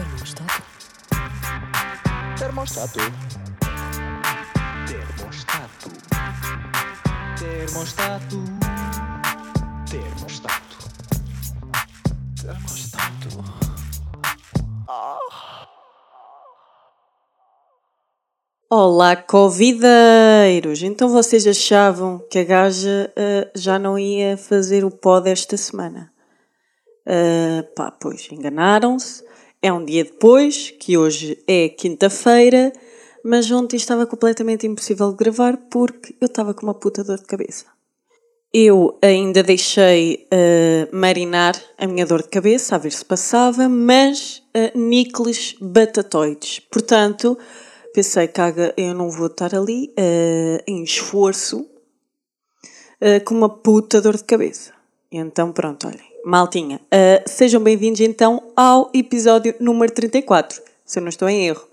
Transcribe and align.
Termostato. 0.00 0.62
Termostato. 2.38 3.00
Termostato. 4.88 5.90
Termostato. 7.38 8.36
Termostato. 9.90 10.78
Termostato. 12.40 13.28
Olá, 18.70 19.16
Covideiros! 19.16 20.82
Então 20.82 21.10
vocês 21.10 21.46
achavam 21.46 22.24
que 22.30 22.38
a 22.38 22.44
gaja 22.44 23.12
ah, 23.14 23.50
já 23.54 23.78
não 23.78 23.98
ia 23.98 24.38
fazer 24.38 24.82
o 24.82 24.90
pod 24.90 25.28
esta 25.28 25.58
semana? 25.58 26.10
Ah, 27.06 27.64
pá, 27.76 27.90
pois 27.90 28.26
enganaram-se. 28.32 29.28
É 29.62 29.72
um 29.72 29.84
dia 29.84 30.04
depois, 30.04 30.70
que 30.70 30.96
hoje 30.96 31.38
é 31.46 31.68
quinta-feira, 31.68 32.72
mas 33.22 33.50
ontem 33.50 33.76
estava 33.76 34.06
completamente 34.06 34.66
impossível 34.66 35.10
de 35.10 35.16
gravar 35.16 35.56
porque 35.70 36.14
eu 36.20 36.26
estava 36.26 36.54
com 36.54 36.62
uma 36.62 36.74
puta 36.74 37.04
dor 37.04 37.18
de 37.18 37.26
cabeça. 37.26 37.66
Eu 38.52 38.98
ainda 39.00 39.42
deixei 39.42 40.26
ah, 40.32 40.88
marinar 40.92 41.54
a 41.78 41.86
minha 41.86 42.06
dor 42.06 42.22
de 42.22 42.28
cabeça, 42.28 42.74
a 42.74 42.78
ver 42.78 42.90
se 42.90 43.04
passava, 43.04 43.68
mas 43.68 44.42
uh, 44.56 44.76
níqueles 44.76 45.54
batatoides. 45.60 46.58
Portanto, 46.58 47.38
pensei, 47.94 48.26
caga, 48.26 48.74
eu 48.76 48.92
não 48.94 49.08
vou 49.10 49.26
estar 49.26 49.54
ali 49.54 49.92
ah, 49.96 50.62
em 50.66 50.82
esforço 50.82 51.64
ah, 53.00 53.20
com 53.24 53.34
uma 53.34 53.48
puta 53.48 54.00
dor 54.00 54.16
de 54.16 54.24
cabeça. 54.24 54.72
E 55.12 55.18
então, 55.18 55.52
pronto, 55.52 55.86
olhem. 55.86 56.09
Maltinha, 56.24 56.80
ah, 56.90 57.22
sejam 57.26 57.62
bem-vindos 57.62 58.00
então 58.00 58.52
ao 58.54 58.90
episódio 58.94 59.54
número 59.58 59.92
34, 59.92 60.60
se 60.84 60.98
eu 60.98 61.02
não 61.02 61.08
estou 61.08 61.28
em 61.28 61.46
erro. 61.46 61.66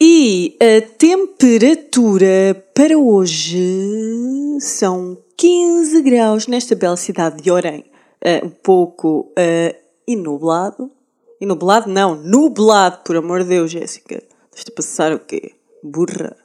E 0.00 0.56
a 0.58 0.80
temperatura 0.96 2.54
para 2.74 2.96
hoje 2.96 4.58
são 4.60 5.18
15 5.36 6.02
graus 6.02 6.46
nesta 6.46 6.74
bela 6.74 6.96
cidade 6.96 7.42
de 7.42 7.50
Orem. 7.50 7.84
Ah, 8.24 8.44
um 8.44 8.50
pouco 8.50 9.32
ah, 9.36 9.74
inublado. 10.08 10.90
Inublado? 11.38 11.90
Não, 11.90 12.14
nublado, 12.14 13.00
por 13.04 13.16
amor 13.16 13.42
de 13.42 13.50
Deus, 13.50 13.70
Jéssica. 13.70 14.22
A 14.52 14.70
passar 14.74 15.12
o 15.12 15.18
quê? 15.18 15.52
Burra. 15.82 16.36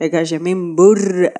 A 0.00 0.06
gaja 0.06 0.36
é 0.36 0.38
mesmo 0.38 0.74
burra. 0.74 1.32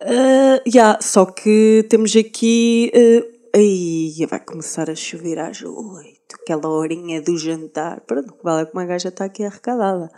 Ah, 0.00 0.62
yeah, 0.66 0.98
só 1.00 1.26
que 1.26 1.84
temos 1.88 2.14
aqui. 2.16 2.92
Uh, 2.94 3.41
ai, 3.54 4.26
vai 4.26 4.40
começar 4.40 4.90
a 4.90 4.94
chover 4.94 5.38
às 5.38 5.62
oito, 5.62 6.36
aquela 6.40 6.68
horinha 6.68 7.20
do 7.20 7.36
jantar. 7.36 8.00
Pronto, 8.00 8.34
vale 8.42 8.62
é 8.62 8.66
que 8.66 8.72
uma 8.72 8.84
gaja 8.84 9.08
está 9.08 9.24
aqui 9.24 9.44
arrecadada. 9.44 10.10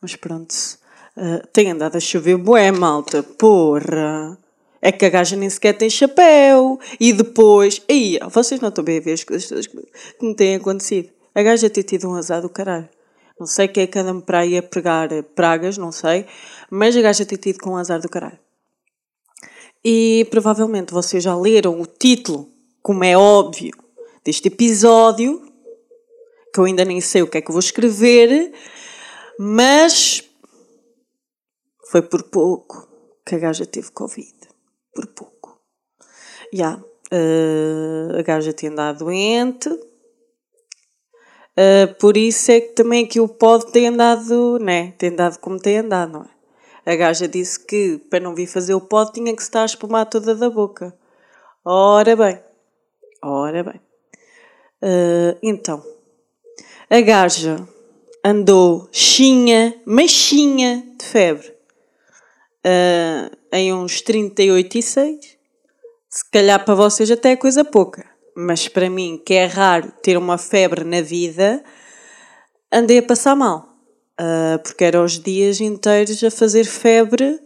Mas 0.00 0.14
pronto, 0.16 0.54
ah, 1.16 1.42
tem 1.52 1.70
andado 1.70 1.96
a 1.96 2.00
chover 2.00 2.36
bué, 2.36 2.70
malta, 2.70 3.22
porra. 3.22 4.38
É 4.80 4.92
que 4.92 5.04
a 5.04 5.10
gaja 5.10 5.36
nem 5.36 5.50
sequer 5.50 5.76
tem 5.76 5.90
chapéu. 5.90 6.78
E 7.00 7.12
depois. 7.12 7.82
Aí, 7.90 8.18
vocês 8.30 8.60
não 8.60 8.68
estão 8.68 8.84
bem 8.84 8.98
a 8.98 9.00
ver 9.00 9.12
as 9.14 9.24
coisas 9.24 9.48
todas 9.48 9.66
que 9.66 9.76
que 9.76 10.26
me 10.26 10.34
têm 10.34 10.54
acontecido. 10.54 11.10
A 11.34 11.42
gaja 11.42 11.68
tem 11.68 11.82
tido 11.82 12.08
um 12.08 12.14
azar 12.14 12.40
do 12.40 12.48
caralho. 12.48 12.88
Não 13.38 13.46
sei 13.46 13.66
é 13.66 13.86
que 13.86 13.98
anda 13.98 14.14
para 14.22 14.40
aí 14.40 14.58
a 14.58 14.62
pregar 14.62 15.12
eh, 15.12 15.22
pragas, 15.22 15.78
não 15.78 15.92
sei. 15.92 16.26
Mas 16.70 16.96
a 16.96 17.00
gaja 17.00 17.24
tem 17.24 17.38
tido 17.38 17.58
com 17.60 17.70
um 17.70 17.76
azar 17.76 18.00
do 18.00 18.08
caralho. 18.08 18.38
E 19.84 20.26
provavelmente 20.30 20.92
vocês 20.92 21.22
já 21.22 21.36
leram 21.36 21.80
o 21.80 21.86
título, 21.86 22.48
como 22.82 23.04
é 23.04 23.16
óbvio, 23.16 23.72
deste 24.24 24.48
episódio, 24.48 25.42
que 26.52 26.60
eu 26.60 26.64
ainda 26.64 26.84
nem 26.84 27.00
sei 27.00 27.22
o 27.22 27.26
que 27.26 27.38
é 27.38 27.40
que 27.40 27.50
vou 27.50 27.60
escrever, 27.60 28.52
mas 29.38 30.28
foi 31.90 32.02
por 32.02 32.24
pouco 32.24 32.88
que 33.26 33.34
a 33.34 33.38
gaja 33.38 33.66
teve 33.66 33.90
Covid. 33.90 34.34
Por 34.94 35.06
pouco. 35.08 35.60
Já, 36.52 36.82
eh, 37.10 38.18
a 38.18 38.22
gaja 38.22 38.52
tem 38.52 38.70
andado 38.70 39.04
doente, 39.04 39.68
eh, 41.56 41.86
por 41.86 42.16
isso 42.16 42.52
é 42.52 42.60
que 42.60 42.68
também 42.68 43.06
que 43.06 43.18
o 43.18 43.28
pod 43.28 43.72
tem 43.72 43.88
andado, 43.88 44.58
né? 44.60 44.92
Tem 44.92 45.10
andado 45.10 45.38
como 45.38 45.58
tem 45.58 45.78
andado, 45.78 46.12
não 46.12 46.22
é? 46.22 46.38
A 46.92 46.96
gaja 46.96 47.26
disse 47.28 47.58
que 47.66 47.98
para 48.08 48.20
não 48.20 48.34
vir 48.34 48.46
fazer 48.46 48.74
o 48.74 48.80
pod 48.80 49.12
tinha 49.12 49.34
que 49.34 49.42
estar 49.42 49.62
a 49.62 49.66
espumar 49.66 50.06
toda 50.06 50.34
da 50.34 50.48
boca. 50.48 50.96
Ora 51.64 52.16
bem, 52.16 52.40
ora 53.22 53.62
bem. 53.62 53.80
Eh, 54.82 55.36
então, 55.42 55.82
a 56.88 57.00
gaja 57.00 57.56
andou 58.24 58.88
chinha, 58.92 59.74
machinha 59.84 60.84
de 60.98 61.04
febre, 61.04 61.52
eh, 62.64 63.30
em 63.52 63.72
uns 63.72 64.02
38,6. 64.02 65.36
Se 66.10 66.30
calhar 66.30 66.64
para 66.64 66.74
vocês 66.74 67.10
até 67.10 67.32
é 67.32 67.36
coisa 67.36 67.64
pouca, 67.64 68.04
mas 68.34 68.68
para 68.68 68.88
mim, 68.88 69.20
que 69.24 69.34
é 69.34 69.46
raro 69.46 69.92
ter 70.02 70.16
uma 70.16 70.38
febre 70.38 70.84
na 70.84 71.02
vida, 71.02 71.62
andei 72.72 72.98
a 72.98 73.02
passar 73.02 73.34
mal. 73.36 73.68
Ah, 74.18 74.58
porque 74.62 74.84
eram 74.84 75.04
os 75.04 75.18
dias 75.18 75.60
inteiros 75.60 76.22
a 76.24 76.30
fazer 76.30 76.64
febre, 76.64 77.38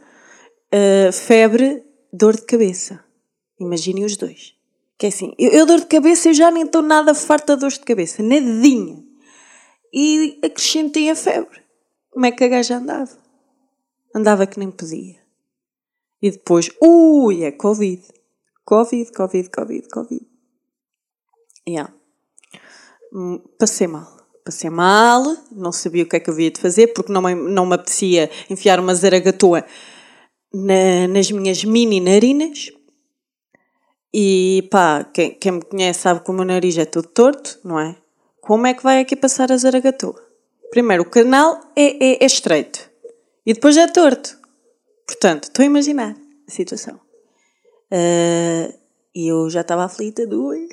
ah, 0.73 1.13
febre, 1.13 1.85
dor 2.13 2.35
de 2.35 2.43
cabeça. 2.43 3.05
Imaginem 3.61 4.05
os 4.05 4.17
dois. 4.17 4.55
Que 5.03 5.07
é 5.07 5.09
assim, 5.09 5.35
eu, 5.37 5.51
eu 5.51 5.67
dor 5.67 5.81
de 5.81 5.87
cabeça, 5.87 6.29
eu 6.29 6.33
já 6.33 6.49
nem 6.49 6.63
estou 6.63 6.81
nada 6.81 7.13
farta 7.13 7.57
de 7.57 7.63
dor 7.63 7.73
de 7.73 7.81
cabeça, 7.81 8.23
nadinha. 8.23 9.03
E 9.93 10.39
acrescentem 10.45 11.11
a 11.11 11.17
febre. 11.17 11.61
Como 12.09 12.25
é 12.25 12.31
que 12.31 12.45
a 12.45 12.47
gaja 12.47 12.77
andava? 12.77 13.11
Andava 14.15 14.47
que 14.47 14.61
nem 14.61 14.71
podia. 14.71 15.17
E 16.23 16.31
depois, 16.31 16.71
ui, 16.81 17.43
é 17.43 17.51
Covid. 17.51 18.01
Covid, 18.65 19.11
Covid, 19.11 19.51
Covid, 19.51 19.89
Covid. 19.89 20.25
Yeah. 21.69 21.93
Hum, 23.13 23.41
Passei 23.59 23.89
mal. 23.89 24.07
Passei 24.45 24.71
mal, 24.71 25.25
não 25.51 25.73
sabia 25.73 26.05
o 26.05 26.07
que 26.07 26.15
é 26.15 26.21
que 26.21 26.31
havia 26.31 26.53
de 26.53 26.61
fazer, 26.61 26.93
porque 26.95 27.13
não 27.13 27.23
me, 27.23 27.35
não 27.35 27.67
me 27.67 27.75
apetecia 27.75 28.31
enfiar 28.49 28.79
uma 28.79 28.95
zaragatoa 28.95 29.65
na- 30.55 31.09
nas 31.09 31.29
minhas 31.33 31.65
mini 31.65 31.99
narinas. 31.99 32.71
E 34.15 34.69
pá, 34.71 35.05
quem, 35.05 35.35
quem 35.35 35.53
me 35.53 35.63
conhece 35.63 36.01
sabe 36.01 36.21
que 36.23 36.31
o 36.31 36.35
meu 36.35 36.45
nariz 36.45 36.77
é 36.77 36.85
todo 36.85 37.09
torto, 37.09 37.59
não 37.65 37.81
é? 37.81 37.97
Como 38.41 38.67
é 38.67 38.75
que 38.75 38.83
vai 38.83 39.01
aqui 39.01 39.17
passar 39.17 39.51
a 39.51 39.57
zaragatoa? 39.57 40.21
Primeiro, 40.71 41.05
o 41.05 41.11
canal 41.11 41.61
é, 41.77 42.13
é, 42.13 42.23
é 42.23 42.27
estreito 42.27 42.91
e 43.47 43.55
depois 43.55 43.77
é 43.77 43.87
torto. 43.87 44.39
Portanto, 45.07 45.45
estou 45.45 45.63
a 45.63 45.67
imaginar 45.67 46.17
a 46.47 46.51
situação. 46.51 47.01
Ah, 47.91 48.73
e 49.15 49.29
eu 49.29 49.51
já 49.51 49.61
estava 49.61 49.85
aflita 49.85 50.27
do 50.27 50.47
"Ui, 50.47 50.67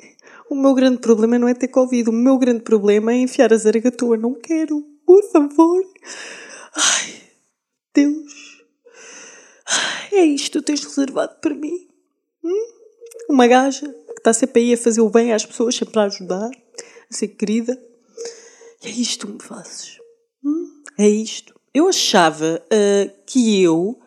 O 0.50 0.54
meu 0.54 0.74
grande 0.74 0.98
problema 0.98 1.38
não 1.38 1.46
é 1.48 1.54
ter 1.54 1.68
Covid. 1.68 2.08
O 2.10 2.12
meu 2.12 2.38
grande 2.38 2.62
problema 2.62 3.12
é 3.12 3.18
enfiar 3.18 3.52
a 3.52 3.56
zaragatua. 3.56 4.16
Não 4.16 4.34
quero. 4.34 4.82
Por 5.06 5.22
favor. 5.30 5.84
Ai, 6.74 7.14
Deus. 7.94 8.64
É 10.12 10.24
isto 10.24 10.46
que 10.46 10.58
tu 10.58 10.62
tens 10.62 10.82
reservado 10.84 11.36
para 11.40 11.54
mim? 11.54 11.88
Hum? 12.42 12.79
Uma 13.30 13.46
gaja 13.46 13.86
que 13.86 14.18
está 14.18 14.32
sempre 14.32 14.60
aí 14.60 14.74
a 14.74 14.76
fazer 14.76 15.00
o 15.00 15.08
bem 15.08 15.32
às 15.32 15.46
pessoas, 15.46 15.76
sempre 15.76 16.00
a 16.00 16.02
ajudar, 16.02 16.50
a 16.50 17.14
ser 17.14 17.28
querida. 17.28 17.80
E 18.82 18.88
é 18.88 18.90
isto 18.90 19.28
que 19.28 19.32
me 19.34 19.40
fazes. 19.40 19.98
Hum? 20.44 20.82
É 20.98 21.08
isto. 21.08 21.54
Eu 21.72 21.86
achava 21.86 22.60
ah, 22.72 23.10
que 23.24 23.62
eu 23.62 24.00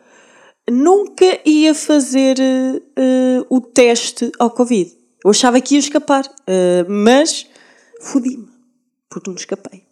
nunca 0.69 1.39
ia 1.45 1.73
fazer 1.73 2.37
eh, 2.37 3.45
o 3.49 3.61
teste 3.61 4.29
ao 4.37 4.51
Covid. 4.51 4.91
Eu 5.23 5.31
achava 5.31 5.61
que 5.61 5.75
ia 5.75 5.79
escapar, 5.79 6.23
eh, 6.45 6.85
mas 6.89 7.47
fodi-me, 8.01 8.49
porque 9.09 9.29
não 9.29 9.37
escapei. 9.37 9.85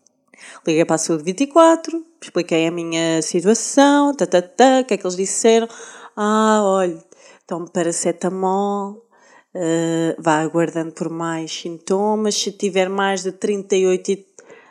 Liguei 0.68 0.84
para 0.84 0.95
a 0.95 1.00
Saúde 1.00 1.24
24, 1.24 2.06
expliquei 2.22 2.68
a 2.68 2.72
minha 2.72 3.22
situação, 3.22 4.13
tá, 4.13 4.25
tá, 4.25 4.42
tá, 4.42 4.81
o 4.81 4.86
que 4.86 4.94
é 4.94 4.98
que 4.98 5.06
eles 5.06 5.16
disseram? 5.16 5.69
Ah, 6.18 6.62
olha, 6.63 7.01
tome 7.48 7.69
paracetamol, 7.69 9.06
eh, 9.53 10.15
vá 10.19 10.39
aguardando 10.42 10.94
por 10.94 11.09
mais 11.09 11.51
sintomas, 11.51 12.36
se 12.36 12.51
tiver 12.51 12.89
mais 12.89 13.24
de 13.24 13.31
38 13.31 14.12
e- 14.12 14.25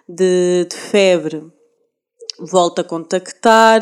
de, 0.08 0.64
de 0.64 0.76
febre, 0.76 1.46
volta 2.38 2.80
a 2.82 2.84
contactar. 2.84 3.80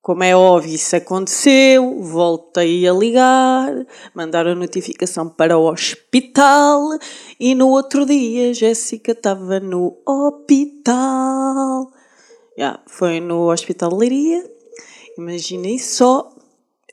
Como 0.00 0.24
é 0.24 0.34
óbvio, 0.34 0.74
isso 0.74 0.96
aconteceu. 0.96 2.02
Voltei 2.02 2.86
a 2.88 2.92
ligar, 2.92 3.72
mandaram 4.12 4.54
notificação 4.56 5.28
para 5.28 5.56
o 5.56 5.70
hospital 5.70 6.98
e 7.38 7.54
no 7.54 7.68
outro 7.68 8.04
dia 8.04 8.52
Jéssica 8.52 9.12
estava 9.12 9.60
no 9.60 9.96
hospital. 10.04 11.92
Já, 12.58 12.80
foi 12.86 13.20
no 13.20 13.50
Hospital 13.50 13.90
de 13.90 13.96
Leiria. 13.96 14.50
Imaginem 15.16 15.78
só 15.78 16.30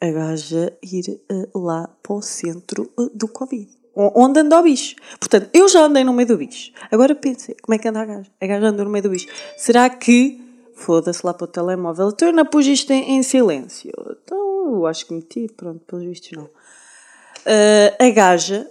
a 0.01 0.11
gaja 0.11 0.77
ir 0.81 1.21
eh, 1.29 1.49
lá 1.53 1.87
para 2.01 2.13
o 2.13 2.21
centro 2.21 2.91
eh, 2.99 3.09
do 3.13 3.27
Covid. 3.27 3.69
onde 3.95 4.39
anda 4.39 4.59
o 4.59 4.63
bicho. 4.63 4.95
Portanto, 5.19 5.49
eu 5.53 5.67
já 5.67 5.81
andei 5.81 6.03
no 6.03 6.13
meio 6.13 6.27
do 6.27 6.37
bicho. 6.37 6.71
Agora 6.89 7.13
pensei, 7.13 7.55
como 7.61 7.75
é 7.75 7.77
que 7.77 7.87
anda 7.87 8.01
a 8.01 8.05
gaja? 8.05 8.31
A 8.39 8.47
gaja 8.47 8.67
andou 8.67 8.85
no 8.85 8.91
meio 8.91 9.03
do 9.03 9.09
bicho. 9.09 9.27
Será 9.57 9.89
que, 9.89 10.39
foda-se 10.73 11.25
lá 11.25 11.33
para 11.33 11.43
o 11.43 11.47
telemóvel, 11.47 12.09
então 12.09 12.29
eu 12.29 12.33
não 12.33 12.45
pus 12.45 12.65
isto 12.65 12.91
em, 12.91 13.17
em 13.17 13.23
silêncio? 13.23 13.91
Então, 14.23 14.75
eu 14.75 14.85
acho 14.85 15.05
que 15.05 15.13
meti, 15.13 15.47
pronto, 15.55 15.83
pelos 15.85 16.05
vistos 16.05 16.31
não. 16.31 16.45
Uh, 16.45 17.95
a 17.99 18.09
gaja 18.09 18.69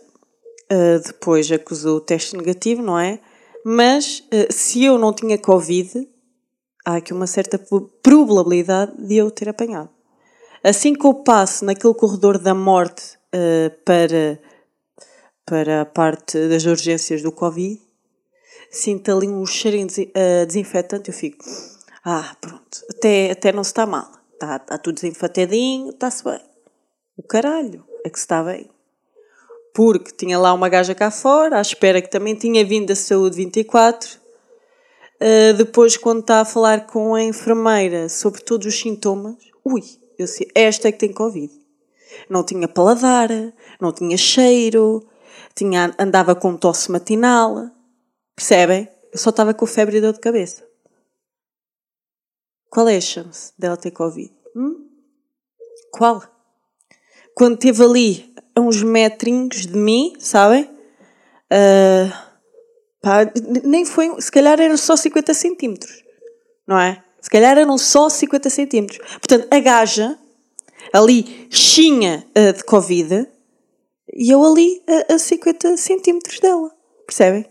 uh, 0.73 1.03
depois 1.07 1.51
acusou 1.51 1.97
o 1.97 2.01
teste 2.01 2.37
negativo, 2.37 2.83
não 2.83 2.99
é? 2.99 3.21
Mas 3.65 4.21
uh, 4.33 4.51
se 4.51 4.85
eu 4.85 4.97
não 4.97 5.13
tinha 5.13 5.37
Covid, 5.37 6.09
há 6.87 6.97
aqui 6.97 7.13
uma 7.13 7.27
certa 7.27 7.59
probabilidade 8.03 8.93
de 8.97 9.17
eu 9.17 9.31
ter 9.31 9.49
apanhado. 9.49 9.91
Assim 10.63 10.95
que 10.95 11.07
eu 11.07 11.15
passo 11.15 11.65
naquele 11.65 11.95
corredor 11.95 12.39
da 12.39 12.55
morte 12.55 13.19
para 13.85 14.39
para 15.49 15.81
a 15.81 15.87
parte 15.87 16.47
das 16.47 16.67
urgências 16.67 17.23
do 17.23 17.33
Covid, 17.33 17.81
sinto 18.71 19.11
ali 19.11 19.27
um 19.27 19.47
cheirinho 19.47 19.87
uh, 19.87 20.47
desinfetante, 20.47 21.09
eu 21.09 21.15
fico, 21.15 21.43
ah, 22.05 22.37
pronto, 22.39 22.85
até, 22.91 23.31
até 23.31 23.51
não 23.51 23.65
se 23.65 23.71
está 23.71 23.87
mal, 23.87 24.11
está, 24.35 24.57
está 24.57 24.77
tudo 24.77 24.97
desinfetadinho, 24.97 25.89
está-se 25.89 26.23
bem. 26.23 26.41
O 27.17 27.23
caralho 27.23 27.83
é 28.05 28.11
que 28.11 28.19
se 28.19 28.27
está 28.27 28.43
bem. 28.43 28.69
Porque 29.75 30.13
tinha 30.13 30.39
lá 30.39 30.53
uma 30.53 30.69
gaja 30.69 30.95
cá 30.95 31.11
fora, 31.11 31.59
à 31.59 31.61
espera 31.63 32.03
que 32.03 32.11
também 32.11 32.35
tinha 32.35 32.65
vindo 32.65 32.89
da 32.89 32.95
Saúde 32.95 33.37
24. 33.37 34.17
Uh, 34.17 34.21
eh, 35.21 35.53
depois, 35.55 35.97
quando 35.97 36.21
está 36.21 36.41
a 36.41 36.45
falar 36.45 36.87
com 36.87 37.15
a 37.15 37.23
enfermeira 37.23 38.09
sobre 38.09 38.43
todos 38.43 38.67
os 38.67 38.79
sintomas, 38.79 39.37
ui, 39.65 39.83
eu 40.19 40.27
sei, 40.27 40.49
esta 40.55 40.89
é 40.89 40.93
que 40.93 40.99
tem 40.99 41.13
Covid. 41.13 41.53
Não 42.29 42.43
tinha 42.43 42.67
paladar, 42.67 43.29
não 43.81 43.93
tinha 43.93 44.17
cheiro, 44.17 45.07
tinha, 45.55 45.95
andava 45.99 46.35
com 46.35 46.57
tosse 46.57 46.91
matinal. 46.91 47.71
Percebem? 48.35 48.89
Eu 49.13 49.19
só 49.19 49.31
estava 49.31 49.55
com 49.55 49.67
febre 49.67 49.99
e 49.99 50.01
dor 50.01 50.13
de 50.13 50.21
cabeça. 50.21 50.67
Qual 52.71 52.89
é 52.89 52.97
a 52.97 53.01
chance 53.01 53.53
dela 53.59 53.77
ter 53.77 53.91
Covid? 53.91 54.33
Hum? 54.55 54.89
Qual? 55.93 56.23
Quando 57.35 57.55
esteve 57.55 57.83
ali 57.83 58.35
a 58.55 58.61
uns 58.61 58.83
metrinhos 58.83 59.67
de 59.67 59.77
mim, 59.77 60.15
sabem? 60.19 60.65
Uh, 61.51 62.13
pá, 63.01 63.21
nem 63.65 63.85
foi. 63.85 64.21
Se 64.21 64.31
calhar 64.31 64.61
eram 64.61 64.77
só 64.77 64.97
50 64.97 65.33
centímetros. 65.33 66.05
Não 66.67 66.79
é? 66.79 67.03
Se 67.21 67.31
calhar 67.31 67.59
eram 67.59 67.77
só 67.77 68.09
50 68.09 68.49
centímetros. 68.51 68.99
Portanto, 69.19 69.49
a 69.51 69.59
gaja 69.59 70.19
ali 70.93 71.49
chinha 71.51 72.27
uh, 72.37 72.53
de 72.53 72.65
Covid 72.65 73.27
e 74.15 74.31
eu 74.31 74.45
ali 74.45 74.83
a, 75.09 75.15
a 75.15 75.19
50 75.19 75.77
centímetros 75.77 76.41
dela. 76.41 76.71
Percebem? 77.07 77.47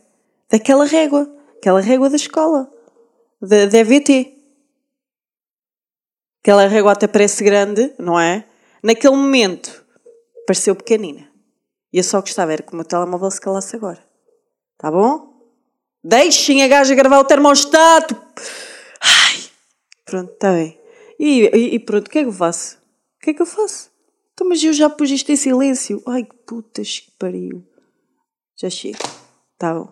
Daquela 0.49 0.85
régua. 0.85 1.31
Aquela 1.57 1.81
régua 1.81 2.09
da 2.09 2.15
escola. 2.15 2.71
Da, 3.41 3.65
da 3.65 3.77
EVT. 3.77 4.33
Aquela 6.41 6.67
régua 6.67 6.93
até 6.93 7.07
parece 7.07 7.43
grande, 7.43 7.93
não 7.99 8.19
é? 8.19 8.45
Naquele 8.81 9.15
momento 9.15 9.85
pareceu 10.45 10.75
pequenina. 10.75 11.27
E 11.91 11.97
eu 11.97 12.03
só 12.03 12.21
gostava 12.21 12.53
era 12.53 12.63
que 12.63 12.71
o 12.71 12.75
meu 12.75 12.85
telemóvel 12.85 13.29
se 13.29 13.41
calasse 13.41 13.75
agora. 13.75 14.01
Tá 14.77 14.89
bom? 14.89 15.33
Deixem 16.03 16.63
a 16.63 16.67
gaja 16.67 16.95
gravar 16.95 17.19
o 17.19 17.25
termostato! 17.25 18.15
Pronto, 20.07 20.31
está 20.31 20.53
bem. 20.53 20.79
E, 21.19 21.41
e, 21.53 21.75
e, 21.75 21.79
pronto, 21.79 22.07
o 22.07 22.09
que 22.09 22.19
é 22.19 22.23
que 22.23 22.29
eu 22.29 22.33
faço? 22.33 22.77
O 22.77 23.19
que 23.23 23.31
é 23.31 23.33
que 23.33 23.41
eu 23.41 23.45
faço? 23.45 23.91
Então, 24.33 24.47
mas 24.47 24.63
eu 24.63 24.71
já 24.71 24.89
pus 24.89 25.11
isto 25.11 25.31
em 25.31 25.35
silêncio. 25.35 26.01
Ai, 26.07 26.23
que 26.23 26.35
putas 26.45 27.01
que 27.01 27.11
pariu. 27.19 27.63
Já 28.55 28.69
chego. 28.69 28.99
Tá 29.57 29.73
bom. 29.73 29.91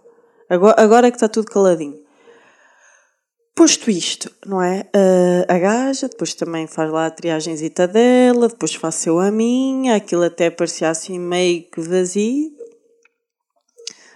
Agora, 0.50 0.82
agora 0.82 1.08
é 1.08 1.12
que 1.12 1.18
está 1.18 1.28
tudo 1.28 1.52
caladinho. 1.52 2.00
Posto 3.56 3.90
isto, 3.90 4.32
não 4.46 4.62
é? 4.62 4.82
Uh, 4.96 5.46
a 5.48 5.58
gaja, 5.58 6.08
depois 6.08 6.34
também 6.34 6.68
faz 6.68 6.92
lá 6.92 7.08
a 7.08 7.12
triagenzita 7.12 7.88
dela, 7.88 8.50
depois 8.50 8.76
faço 8.76 9.10
eu 9.10 9.20
a 9.20 9.32
minha, 9.32 9.96
aquilo 9.96 10.24
até 10.24 10.50
parecia 10.50 10.90
assim 10.90 11.18
meio 11.18 11.64
que 11.64 11.82
vazio. 11.82 12.52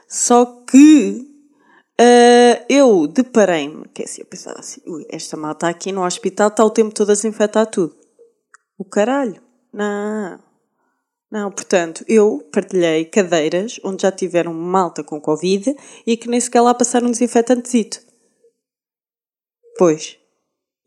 Só 0.07 0.45
que 0.45 1.28
uh, 1.99 2.65
eu 2.69 3.07
deparei-me, 3.07 3.87
que 3.89 4.01
é 4.01 4.05
assim, 4.05 4.21
eu 4.21 4.27
pensava 4.27 4.59
assim, 4.59 4.81
ui, 4.85 5.05
esta 5.09 5.35
malta 5.35 5.67
aqui 5.67 5.91
no 5.91 6.05
hospital 6.05 6.47
está 6.47 6.63
o 6.63 6.69
tempo 6.69 6.93
todo 6.93 7.11
a 7.11 7.13
desinfetar 7.13 7.67
tudo. 7.67 7.95
O 8.77 8.85
caralho. 8.85 9.41
Não. 9.73 10.39
Não, 11.31 11.51
portanto, 11.51 12.03
eu 12.07 12.47
partilhei 12.51 13.05
cadeiras 13.05 13.79
onde 13.83 14.01
já 14.01 14.11
tiveram 14.11 14.53
malta 14.53 15.03
com 15.03 15.21
Covid 15.21 15.75
e 16.05 16.17
que 16.17 16.27
nem 16.27 16.39
sequer 16.39 16.61
lá 16.61 16.73
passaram 16.73 17.07
um 17.07 17.11
desinfetantezito. 17.11 18.01
Pois. 19.77 20.17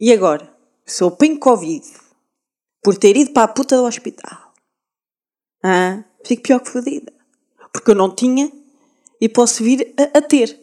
E 0.00 0.12
agora? 0.12 0.52
Sou 0.84 1.16
bem 1.16 1.36
Covid 1.36 1.86
por 2.82 2.96
ter 2.96 3.16
ido 3.16 3.32
para 3.32 3.44
a 3.44 3.48
puta 3.48 3.76
do 3.76 3.84
hospital. 3.84 4.52
Ah, 5.62 6.02
fico 6.26 6.42
pior 6.42 6.60
que 6.60 6.70
fodida. 6.70 7.12
Porque 7.72 7.92
eu 7.92 7.94
não 7.94 8.12
tinha 8.12 8.50
e 9.20 9.28
posso 9.28 9.62
vir 9.62 9.94
a, 9.96 10.18
a 10.18 10.20
ter. 10.20 10.61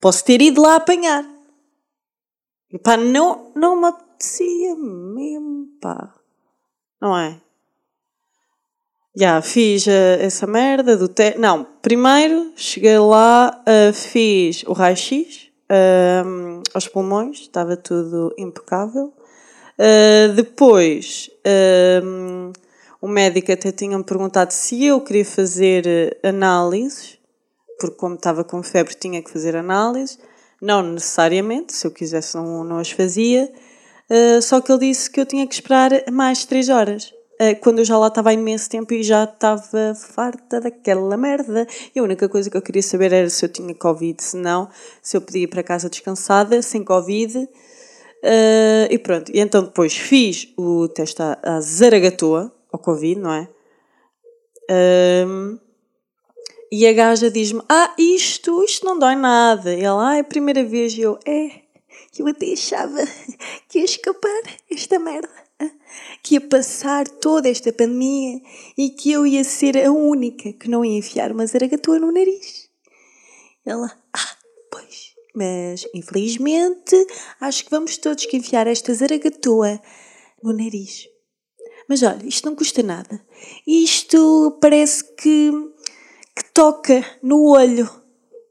Posso 0.00 0.24
ter 0.24 0.40
ido 0.40 0.62
lá 0.62 0.76
apanhar. 0.76 1.24
E 2.72 2.78
pá, 2.78 2.96
não, 2.96 3.52
não 3.54 3.76
me 3.76 3.88
apetecia 3.88 4.74
mesmo, 4.76 5.68
pá. 5.80 6.14
Não 7.00 7.16
é? 7.16 7.40
Já, 9.14 9.42
fiz 9.42 9.86
uh, 9.86 9.90
essa 10.20 10.46
merda 10.46 10.96
do 10.96 11.08
te... 11.08 11.36
Não, 11.36 11.66
primeiro 11.82 12.52
cheguei 12.56 12.98
lá, 12.98 13.62
uh, 13.66 13.92
fiz 13.92 14.62
o 14.64 14.72
raio-x 14.72 15.50
uh, 15.70 16.62
aos 16.72 16.86
pulmões, 16.86 17.40
estava 17.40 17.76
tudo 17.76 18.32
impecável. 18.38 19.12
Uh, 19.76 20.32
depois, 20.34 21.28
o 23.00 23.08
médico 23.08 23.50
até 23.50 23.72
tinha-me 23.72 24.04
perguntado 24.04 24.52
se 24.52 24.84
eu 24.84 25.00
queria 25.00 25.24
fazer 25.24 26.18
análises, 26.22 27.18
porque 27.80 27.96
como 27.96 28.14
estava 28.14 28.44
com 28.44 28.62
febre 28.62 28.94
tinha 28.94 29.22
que 29.22 29.30
fazer 29.30 29.56
análises. 29.56 30.18
Não 30.60 30.82
necessariamente, 30.82 31.72
se 31.72 31.86
eu 31.86 31.90
quisesse 31.90 32.36
não, 32.36 32.62
não 32.62 32.78
as 32.78 32.90
fazia. 32.90 33.50
Uh, 34.10 34.42
só 34.42 34.60
que 34.60 34.70
ele 34.70 34.88
disse 34.88 35.10
que 35.10 35.18
eu 35.18 35.24
tinha 35.24 35.46
que 35.46 35.54
esperar 35.54 35.90
mais 36.12 36.44
3 36.44 36.68
horas. 36.68 37.12
Uh, 37.40 37.58
quando 37.62 37.78
eu 37.78 37.84
já 37.86 37.96
lá 37.96 38.08
estava 38.08 38.28
há 38.28 38.34
imenso 38.34 38.68
tempo 38.68 38.92
e 38.92 39.02
já 39.02 39.24
estava 39.24 39.94
farta 39.94 40.60
daquela 40.60 41.16
merda. 41.16 41.66
E 41.94 41.98
a 41.98 42.02
única 42.02 42.28
coisa 42.28 42.50
que 42.50 42.56
eu 42.56 42.62
queria 42.62 42.82
saber 42.82 43.12
era 43.12 43.30
se 43.30 43.42
eu 43.42 43.48
tinha 43.48 43.74
Covid, 43.74 44.22
se 44.22 44.36
não, 44.36 44.68
se 45.02 45.16
eu 45.16 45.22
podia 45.22 45.44
ir 45.44 45.46
para 45.46 45.62
casa 45.62 45.88
descansada, 45.88 46.60
sem 46.60 46.84
Covid. 46.84 47.38
Uh, 47.38 48.86
e 48.90 48.98
pronto. 48.98 49.32
E 49.34 49.40
então 49.40 49.62
depois 49.64 49.96
fiz 49.96 50.52
o 50.58 50.86
teste 50.88 51.22
à, 51.22 51.38
à 51.42 51.60
Zaragatoa, 51.62 52.52
ao 52.70 52.78
Covid, 52.78 53.18
não 53.18 53.32
é? 53.32 53.48
Um, 55.26 55.58
e 56.70 56.86
a 56.86 56.92
gaja 56.92 57.30
diz-me: 57.30 57.62
Ah, 57.68 57.94
isto, 57.98 58.62
isto 58.64 58.86
não 58.86 58.98
dói 58.98 59.16
nada. 59.16 59.74
E 59.74 59.82
ela, 59.82 60.10
ah, 60.10 60.16
é 60.16 60.20
a 60.20 60.24
primeira 60.24 60.62
vez. 60.62 60.94
E 60.94 61.00
eu, 61.00 61.18
é 61.26 61.62
que 62.12 62.22
eu 62.22 62.28
até 62.28 62.52
achava 62.52 62.98
que 63.68 63.78
ia 63.78 63.84
escapar 63.84 64.42
esta 64.70 64.98
merda, 64.98 65.30
que 66.22 66.34
ia 66.34 66.40
passar 66.40 67.08
toda 67.08 67.48
esta 67.48 67.72
pandemia 67.72 68.40
e 68.76 68.90
que 68.90 69.12
eu 69.12 69.26
ia 69.26 69.44
ser 69.44 69.76
a 69.84 69.90
única 69.90 70.52
que 70.52 70.68
não 70.68 70.84
ia 70.84 70.98
enfiar 70.98 71.32
uma 71.32 71.46
zaragatua 71.46 71.98
no 71.98 72.12
nariz. 72.12 72.68
Ela, 73.64 73.92
ah, 74.12 74.36
pois, 74.70 75.14
mas 75.34 75.86
infelizmente 75.94 76.96
acho 77.40 77.64
que 77.64 77.70
vamos 77.70 77.96
todos 77.96 78.26
que 78.26 78.36
enfiar 78.36 78.66
esta 78.66 78.94
zaragatua 78.94 79.80
no 80.42 80.52
nariz. 80.52 81.08
Mas 81.88 82.04
olha, 82.04 82.24
isto 82.24 82.48
não 82.48 82.54
custa 82.54 82.84
nada. 82.84 83.20
Isto 83.66 84.56
parece 84.60 85.02
que, 85.16 85.50
que 86.34 86.44
toca 86.52 87.04
no 87.22 87.50
olho. 87.50 87.88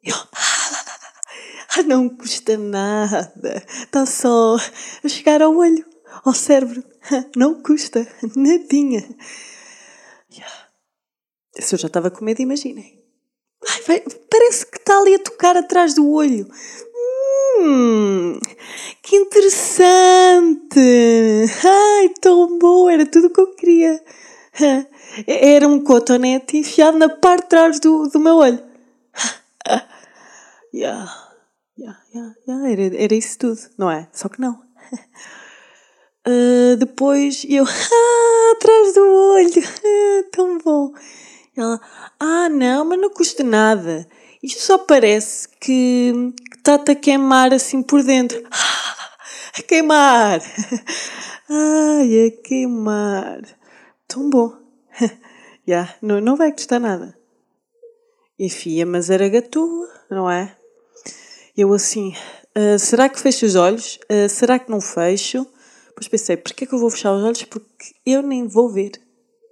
Eu, 0.03 0.15
ah, 1.77 1.83
não 1.83 2.09
custa 2.09 2.57
nada. 2.57 3.63
Está 3.67 4.05
só 4.05 4.57
a 5.03 5.07
chegar 5.07 5.41
ao 5.41 5.55
olho, 5.55 5.85
ao 6.23 6.33
cérebro. 6.33 6.83
Não 7.35 7.61
custa 7.61 8.07
nadinha. 8.35 9.07
Se 11.59 11.75
eu 11.75 11.79
já 11.79 11.87
estava 11.87 12.09
com 12.09 12.23
medo, 12.23 12.41
imaginem. 12.41 13.03
Ai, 13.67 14.03
parece 14.29 14.65
que 14.65 14.77
está 14.77 14.97
ali 14.97 15.15
a 15.15 15.19
tocar 15.19 15.57
atrás 15.57 15.93
do 15.93 16.09
olho. 16.09 16.47
Hum, 17.59 18.39
que 19.01 19.17
interessante! 19.17 20.79
Ai, 21.63 22.09
tão 22.21 22.57
bom! 22.57 22.89
Era 22.89 23.05
tudo 23.05 23.27
o 23.27 23.29
que 23.33 23.41
eu 23.41 23.55
queria. 23.55 24.01
Era 25.27 25.67
um 25.67 25.83
cotonete 25.83 26.57
enfiado 26.57 26.97
na 26.97 27.09
parte 27.09 27.43
de 27.43 27.49
trás 27.49 27.79
do, 27.79 28.07
do 28.07 28.19
meu 28.19 28.37
olho. 28.37 28.63
Yeah 30.71 31.29
yeah, 31.79 31.97
yeah, 32.13 32.33
yeah, 32.47 32.71
era, 32.71 32.95
era 32.95 33.15
isso 33.15 33.39
tudo, 33.39 33.59
não 33.77 33.89
é? 33.89 34.07
Só 34.11 34.29
que 34.29 34.41
não. 34.41 34.61
Uh, 36.27 36.75
depois 36.75 37.43
eu, 37.49 37.63
ah, 37.65 38.53
atrás 38.53 38.93
do 38.93 39.01
olho, 39.01 40.29
tão 40.31 40.57
bom. 40.59 40.91
Ela, 41.55 41.79
ah, 42.19 42.49
não, 42.49 42.85
mas 42.85 42.99
não 42.99 43.09
custa 43.09 43.41
nada. 43.41 44.05
Isto 44.43 44.61
só 44.61 44.77
parece 44.77 45.47
que 45.59 46.13
está-te 46.55 46.91
a 46.91 46.95
queimar 46.95 47.53
assim 47.53 47.81
por 47.81 48.03
dentro. 48.03 48.37
a 49.57 49.63
queimar! 49.63 50.41
Ai, 51.49 52.27
a 52.27 52.43
queimar! 52.43 53.41
Tão 54.09 54.27
bom! 54.27 54.57
yeah, 55.69 55.95
não, 56.01 56.19
não 56.19 56.35
vai 56.35 56.51
custar 56.51 56.79
nada. 56.79 57.15
E 58.39 58.49
fia, 58.49 58.83
mas 58.83 59.11
era 59.11 59.29
gatua, 59.29 59.87
não 60.09 60.29
é? 60.29 60.57
Eu 61.55 61.71
assim, 61.73 62.15
uh, 62.57 62.79
será 62.79 63.07
que 63.07 63.19
fecho 63.19 63.45
os 63.45 63.53
olhos? 63.53 63.99
Uh, 64.11 64.27
será 64.27 64.57
que 64.57 64.71
não 64.71 64.81
fecho? 64.81 65.45
Depois 65.89 66.07
pensei, 66.07 66.37
porquê 66.37 66.63
é 66.63 66.67
que 66.67 66.73
eu 66.73 66.79
vou 66.79 66.89
fechar 66.89 67.13
os 67.13 67.23
olhos? 67.23 67.43
Porque 67.43 67.93
eu 68.03 68.23
nem 68.23 68.47
vou 68.47 68.67
ver 68.67 68.93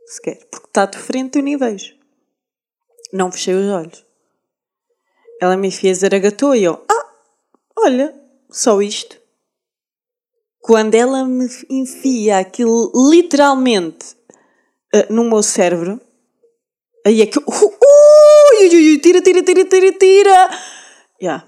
sequer. 0.08 0.44
Porque 0.50 0.68
está 0.68 0.88
de 0.88 0.98
frente 0.98 1.38
eu 1.38 1.44
nem 1.44 1.56
vejo. 1.56 1.94
Não 3.14 3.32
fechei 3.32 3.54
os 3.54 3.72
olhos. 3.72 4.04
Ela 5.40 5.56
me 5.56 5.70
fez 5.70 6.00
zaragatou 6.00 6.56
e 6.56 6.64
eu, 6.64 6.84
ah, 6.90 7.14
olha, 7.78 8.20
só 8.50 8.82
isto. 8.82 9.22
Quando 10.60 10.96
ela 10.96 11.24
me 11.26 11.48
enfia 11.70 12.40
aquilo 12.40 12.92
literalmente 13.12 14.18
uh, 14.94 15.14
no 15.14 15.24
meu 15.24 15.44
cérebro, 15.44 16.00
aí 17.06 17.22
é 17.22 17.26
que. 17.26 17.40
Uh, 17.40 17.44
uh, 17.46 19.00
tira, 19.02 19.22
tira, 19.22 19.44
tira, 19.44 19.66
tira, 19.66 19.92
tira. 19.94 20.50
Yeah. 21.22 21.46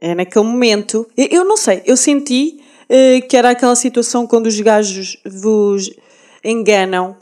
É 0.00 0.14
naquele 0.14 0.44
momento. 0.44 1.08
Eu, 1.16 1.28
eu 1.30 1.44
não 1.44 1.56
sei, 1.56 1.82
eu 1.86 1.96
senti 1.96 2.60
uh, 2.84 3.26
que 3.28 3.36
era 3.36 3.50
aquela 3.50 3.74
situação 3.74 4.26
quando 4.26 4.46
os 4.46 4.60
gajos 4.60 5.18
vos 5.24 5.90
enganam. 6.44 7.16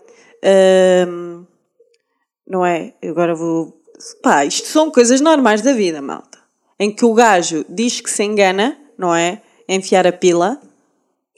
Não 2.47 2.64
é? 2.64 2.93
Agora 3.02 3.35
vou. 3.35 3.81
Pá, 4.23 4.45
isto 4.45 4.69
são 4.69 4.90
coisas 4.90 5.21
normais 5.21 5.62
da 5.62 5.73
vida, 5.73 6.02
malta. 6.02 6.38
Em 6.78 6.95
que 6.95 7.04
o 7.04 7.14
gajo 7.14 7.64
diz 7.69 8.00
que 8.00 8.11
se 8.11 8.23
engana, 8.23 8.76
não 8.99 9.14
é? 9.14 9.40
Enfiar 9.66 10.07
a 10.07 10.12
pila. 10.12 10.61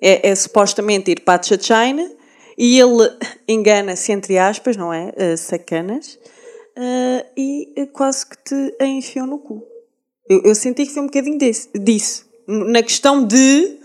É, 0.03 0.29
é 0.31 0.35
supostamente 0.35 1.11
ir 1.11 1.21
para 1.21 1.41
a 1.41 1.43
China 1.43 2.16
e 2.57 2.81
ele 2.81 3.11
engana-se, 3.47 4.13
entre 4.13 4.39
aspas, 4.39 4.77
não 4.77 4.93
é? 4.93 5.13
Uh, 5.17 5.37
sacanas. 5.37 6.19
Uh, 6.77 7.25
e 7.37 7.89
quase 7.93 8.27
que 8.27 8.37
te 8.37 8.77
a 8.81 8.85
enfiou 8.85 9.27
no 9.27 9.39
cu. 9.39 9.67
Eu, 10.29 10.43
eu 10.43 10.55
senti 10.55 10.85
que 10.85 10.93
foi 10.93 11.03
um 11.03 11.07
bocadinho 11.07 11.39
desse, 11.39 11.71
disso. 11.79 12.27
Na 12.47 12.83
questão 12.83 13.25
de. 13.25 13.79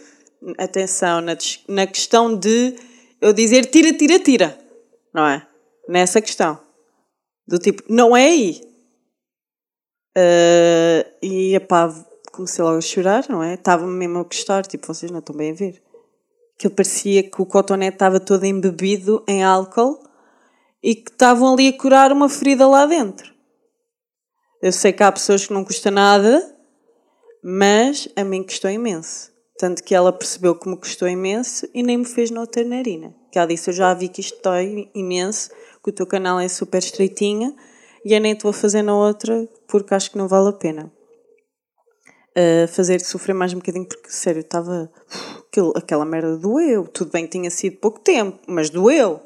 Atenção, 0.57 1.21
na, 1.21 1.37
na 1.67 1.85
questão 1.85 2.35
de 2.35 2.75
eu 3.21 3.31
dizer 3.31 3.67
tira, 3.67 3.93
tira, 3.93 4.17
tira. 4.17 4.57
Não 5.13 5.27
é? 5.27 5.47
Nessa 5.87 6.19
questão. 6.19 6.59
Do 7.47 7.59
tipo, 7.59 7.83
não 7.87 8.17
é 8.17 8.25
aí. 8.25 8.61
Uh, 10.17 11.05
e 11.21 11.55
epá, 11.55 11.93
comecei 12.31 12.63
logo 12.63 12.77
a 12.77 12.81
chorar, 12.81 13.29
não 13.29 13.43
é? 13.43 13.53
Estava-me 13.53 13.93
mesmo 13.93 14.19
a 14.19 14.23
gostar, 14.23 14.65
tipo, 14.65 14.87
vocês 14.87 15.11
não 15.11 15.19
estão 15.19 15.35
bem 15.35 15.51
a 15.51 15.53
ver. 15.53 15.81
Que 16.61 16.69
parecia 16.69 17.23
que 17.23 17.41
o 17.41 17.45
cotonete 17.47 17.95
estava 17.95 18.19
todo 18.19 18.45
embebido 18.45 19.23
em 19.27 19.43
álcool 19.43 19.97
e 20.83 20.93
que 20.93 21.09
estavam 21.09 21.53
ali 21.53 21.69
a 21.69 21.75
curar 21.75 22.11
uma 22.11 22.29
ferida 22.29 22.67
lá 22.67 22.85
dentro. 22.85 23.33
Eu 24.61 24.71
sei 24.71 24.93
que 24.93 25.01
há 25.01 25.11
pessoas 25.11 25.47
que 25.47 25.53
não 25.53 25.65
custa 25.65 25.89
nada, 25.89 26.55
mas 27.43 28.07
a 28.15 28.23
mim 28.23 28.43
custou 28.43 28.69
imenso. 28.69 29.31
Tanto 29.57 29.83
que 29.83 29.95
ela 29.95 30.13
percebeu 30.13 30.53
que 30.53 30.69
me 30.69 30.77
custou 30.77 31.07
imenso 31.07 31.67
e 31.73 31.81
nem 31.81 31.97
me 31.97 32.05
fez 32.05 32.29
noutra 32.29 32.63
narina. 32.63 33.11
Que 33.31 33.39
ela 33.39 33.47
disse: 33.47 33.71
Eu 33.71 33.73
já 33.73 33.91
vi 33.95 34.07
que 34.07 34.21
isto 34.21 34.39
dói 34.43 34.91
imenso, 34.93 35.49
que 35.83 35.89
o 35.89 35.93
teu 35.93 36.05
canal 36.05 36.39
é 36.39 36.47
super 36.47 36.77
estreitinha 36.77 37.55
e 38.05 38.13
eu 38.13 38.21
nem 38.21 38.35
te 38.35 38.43
vou 38.43 38.53
fazer 38.53 38.83
na 38.83 38.95
outra 38.95 39.49
porque 39.67 39.95
acho 39.95 40.11
que 40.11 40.17
não 40.19 40.27
vale 40.27 40.49
a 40.49 40.53
pena. 40.53 40.93
Uh, 42.37 42.67
fazer-te 42.67 43.07
sofrer 43.07 43.33
mais 43.33 43.51
um 43.51 43.57
bocadinho 43.57 43.87
porque, 43.87 44.11
sério, 44.11 44.41
estava. 44.41 44.91
Aquela 45.75 46.05
merda 46.05 46.37
doeu. 46.37 46.87
Tudo 46.87 47.11
bem 47.11 47.25
que 47.25 47.31
tinha 47.31 47.51
sido 47.51 47.77
pouco 47.77 47.99
tempo, 47.99 48.39
mas 48.47 48.69
doeu. 48.69 49.19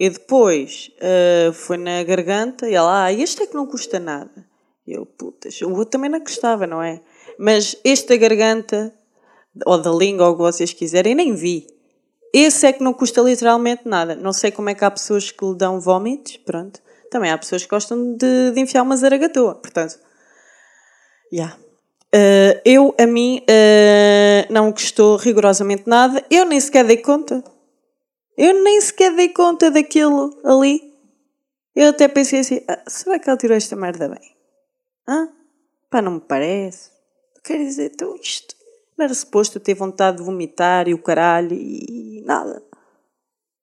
E 0.00 0.08
depois 0.08 0.90
uh, 0.98 1.52
foi 1.52 1.76
na 1.76 2.02
garganta 2.04 2.68
e 2.68 2.74
ela, 2.74 3.04
ah, 3.04 3.12
este 3.12 3.42
é 3.42 3.46
que 3.46 3.54
não 3.54 3.66
custa 3.66 3.98
nada. 3.98 4.46
E 4.86 4.92
eu, 4.92 5.04
putas, 5.04 5.60
o 5.60 5.70
outro 5.70 5.86
também 5.86 6.08
não 6.08 6.20
custava, 6.20 6.66
não 6.66 6.82
é? 6.82 7.02
Mas 7.38 7.76
este 7.84 8.08
da 8.08 8.16
garganta, 8.16 8.94
ou 9.66 9.76
da 9.76 9.90
língua, 9.90 10.26
ou 10.26 10.32
o 10.32 10.36
que 10.36 10.42
vocês 10.42 10.72
quiserem, 10.72 11.14
nem 11.14 11.34
vi. 11.34 11.66
Esse 12.32 12.66
é 12.66 12.72
que 12.72 12.82
não 12.82 12.94
custa 12.94 13.20
literalmente 13.20 13.82
nada. 13.86 14.14
Não 14.14 14.32
sei 14.32 14.50
como 14.50 14.70
é 14.70 14.74
que 14.74 14.84
há 14.84 14.90
pessoas 14.90 15.30
que 15.30 15.44
lhe 15.44 15.54
dão 15.56 15.80
vómitos, 15.80 16.36
pronto. 16.38 16.80
Também 17.10 17.30
há 17.30 17.38
pessoas 17.38 17.64
que 17.64 17.70
gostam 17.70 18.16
de, 18.16 18.52
de 18.52 18.60
enfiar 18.60 18.82
uma 18.82 18.96
zaragatoa, 18.96 19.56
portanto. 19.56 19.98
Yeah. 21.32 21.58
Uh, 22.14 22.56
eu, 22.64 22.94
a 22.98 23.06
mim, 23.06 23.40
uh, 23.40 24.52
não 24.52 24.72
custou 24.72 25.16
rigorosamente 25.16 25.84
nada. 25.86 26.24
Eu 26.30 26.46
nem 26.46 26.58
sequer 26.58 26.84
dei 26.84 26.96
conta. 26.98 27.44
Eu 28.36 28.62
nem 28.62 28.80
sequer 28.80 29.14
dei 29.14 29.28
conta 29.28 29.70
daquilo 29.70 30.38
ali. 30.44 30.88
Eu 31.74 31.90
até 31.90 32.08
pensei 32.08 32.40
assim: 32.40 32.64
ah, 32.66 32.82
será 32.88 33.18
que 33.18 33.28
ela 33.28 33.38
tirou 33.38 33.56
esta 33.56 33.76
merda 33.76 34.08
bem? 34.08 34.36
Hã? 35.06 35.32
Pá, 35.90 36.00
não 36.00 36.12
me 36.12 36.20
parece. 36.20 36.90
Quer 37.44 37.58
dizer, 37.58 37.92
então 37.92 38.16
isto. 38.16 38.56
Não 38.96 39.04
era 39.04 39.14
suposto 39.14 39.60
ter 39.60 39.74
vontade 39.74 40.16
de 40.16 40.22
vomitar 40.22 40.88
e 40.88 40.94
o 40.94 41.02
caralho 41.02 41.54
e 41.54 42.22
nada. 42.24 42.62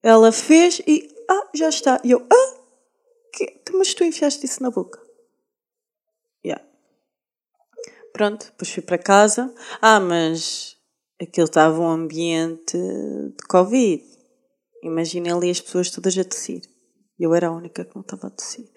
Ela 0.03 0.31
fez 0.31 0.81
e. 0.87 1.09
Ah, 1.29 1.49
já 1.53 1.69
está. 1.69 1.99
E 2.03 2.11
eu. 2.11 2.25
Ah! 2.31 2.57
Que? 3.33 3.59
Então, 3.61 3.77
mas 3.79 3.93
tu 3.93 4.03
enfiaste 4.03 4.45
isso 4.45 4.61
na 4.61 4.69
boca. 4.69 5.01
Yeah. 6.45 6.63
Pronto, 8.15 8.45
depois 8.45 8.71
fui 8.71 8.81
para 8.81 8.97
casa. 8.97 9.53
Ah, 9.81 9.99
mas 9.99 10.77
aquilo 11.21 11.47
estava 11.47 11.77
um 11.77 11.89
ambiente 11.89 12.77
de 12.77 13.43
Covid. 13.49 14.01
Imaginem 14.81 15.33
ali 15.33 15.49
as 15.49 15.59
pessoas 15.59 15.91
todas 15.91 16.17
a 16.17 16.23
tossir. 16.23 16.61
Eu 17.19 17.35
era 17.35 17.49
a 17.49 17.51
única 17.51 17.83
que 17.83 17.93
não 17.93 18.03
estava 18.03 18.27
a 18.27 18.29
tossir. 18.29 18.71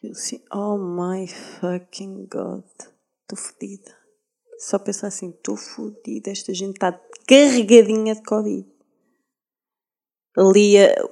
Eu 0.00 0.12
assim, 0.12 0.40
oh 0.52 0.78
my 0.78 1.26
fucking 1.26 2.28
god, 2.30 2.64
estou 3.22 3.36
fodida. 3.36 3.92
Só 4.56 4.78
pensar 4.78 5.08
assim, 5.08 5.30
estou 5.30 5.56
fodida, 5.56 6.30
esta 6.30 6.54
gente 6.54 6.74
está 6.74 6.92
carregadinha 7.26 8.14
de 8.14 8.22
Covid. 8.22 8.68
Ali 10.36 10.78
a... 10.78 10.94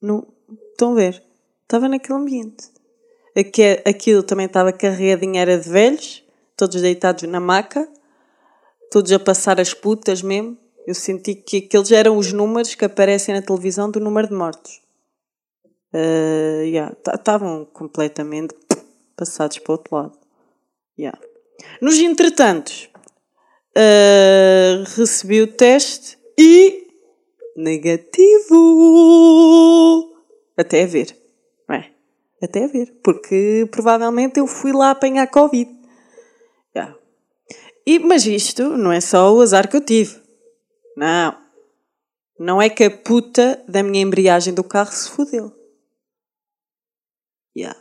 No... 0.00 0.32
Estão 0.70 0.92
a 0.92 0.94
ver? 0.94 1.24
Estava 1.62 1.88
naquele 1.88 2.18
ambiente. 2.18 2.70
Aquilo 3.84 4.22
também 4.22 4.46
estava 4.46 4.72
carregadinho, 4.72 5.36
era 5.36 5.58
de 5.58 5.68
velhos, 5.68 6.22
todos 6.56 6.80
deitados 6.80 7.24
na 7.24 7.40
maca, 7.40 7.88
todos 8.90 9.10
a 9.10 9.18
passar 9.18 9.60
as 9.60 9.74
putas 9.74 10.22
mesmo. 10.22 10.56
Eu 10.86 10.94
senti 10.94 11.34
que 11.34 11.56
aqueles 11.58 11.90
eram 11.90 12.16
os 12.16 12.32
números 12.32 12.74
que 12.74 12.84
aparecem 12.84 13.34
na 13.34 13.42
televisão 13.42 13.90
do 13.90 13.98
número 13.98 14.28
de 14.28 14.34
mortos. 14.34 14.80
Estavam 15.92 17.54
uh, 17.54 17.58
yeah, 17.58 17.70
completamente 17.72 18.54
passados 19.16 19.58
para 19.58 19.72
o 19.72 19.76
outro 19.76 19.96
lado. 19.96 20.18
Yeah. 20.98 21.18
Nos 21.80 21.98
entretantos, 21.98 22.90
uh, 23.76 24.84
recebi 24.96 25.42
o 25.42 25.46
teste 25.46 26.18
e 26.38 26.86
negativo. 27.56 28.54
Até 30.56 30.84
a 30.84 30.86
ver. 30.86 31.23
Até 32.44 32.66
ver. 32.66 32.92
Porque 33.02 33.66
provavelmente 33.70 34.38
eu 34.38 34.46
fui 34.46 34.72
lá 34.72 34.90
apanhar 34.90 35.26
Covid. 35.30 35.70
Yeah. 36.74 36.96
E, 37.86 37.98
mas 37.98 38.26
isto 38.26 38.76
não 38.76 38.92
é 38.92 39.00
só 39.00 39.32
o 39.32 39.40
azar 39.40 39.68
que 39.68 39.76
eu 39.76 39.84
tive. 39.84 40.20
Não. 40.96 41.36
Não 42.38 42.60
é 42.60 42.68
que 42.68 42.84
a 42.84 42.90
puta 42.90 43.62
da 43.68 43.82
minha 43.82 44.02
embreagem 44.02 44.52
do 44.52 44.64
carro 44.64 44.92
se 44.92 45.08
fodeu. 45.10 45.52
Yeah. 47.56 47.78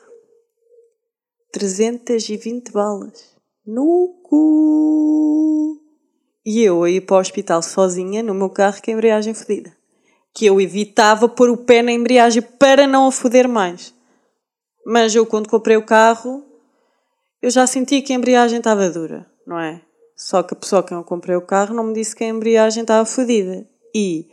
320 1.51 2.71
balas. 2.71 3.35
No 3.65 4.19
cu. 4.23 5.79
E 6.45 6.61
eu 6.61 6.83
a 6.83 6.89
ir 6.89 7.01
para 7.01 7.15
o 7.15 7.19
hospital 7.19 7.61
sozinha 7.61 8.21
no 8.21 8.33
meu 8.33 8.49
carro 8.49 8.81
com 8.83 8.91
a 8.91 8.93
embreagem 8.93 9.33
fodida. 9.33 9.75
Que 10.33 10.45
eu 10.45 10.59
evitava 10.59 11.29
pôr 11.29 11.49
o 11.49 11.57
pé 11.57 11.81
na 11.81 11.91
embreagem 11.91 12.41
para 12.41 12.85
não 12.85 13.07
a 13.07 13.11
foder 13.11 13.47
mais. 13.47 13.92
Mas 14.85 15.15
eu, 15.15 15.25
quando 15.25 15.49
comprei 15.49 15.77
o 15.77 15.85
carro, 15.85 16.43
eu 17.41 17.49
já 17.49 17.65
sentia 17.67 18.01
que 18.01 18.13
a 18.13 18.15
embreagem 18.15 18.57
estava 18.57 18.89
dura, 18.89 19.25
não 19.45 19.59
é? 19.59 19.81
Só 20.15 20.43
que 20.43 20.53
a 20.53 20.57
pessoa 20.57 20.83
que 20.83 20.93
eu 20.93 21.03
comprei 21.03 21.35
o 21.35 21.41
carro 21.41 21.73
não 21.73 21.83
me 21.83 21.93
disse 21.93 22.15
que 22.15 22.23
a 22.23 22.27
embreagem 22.27 22.81
estava 22.81 23.05
fodida. 23.05 23.67
E 23.93 24.27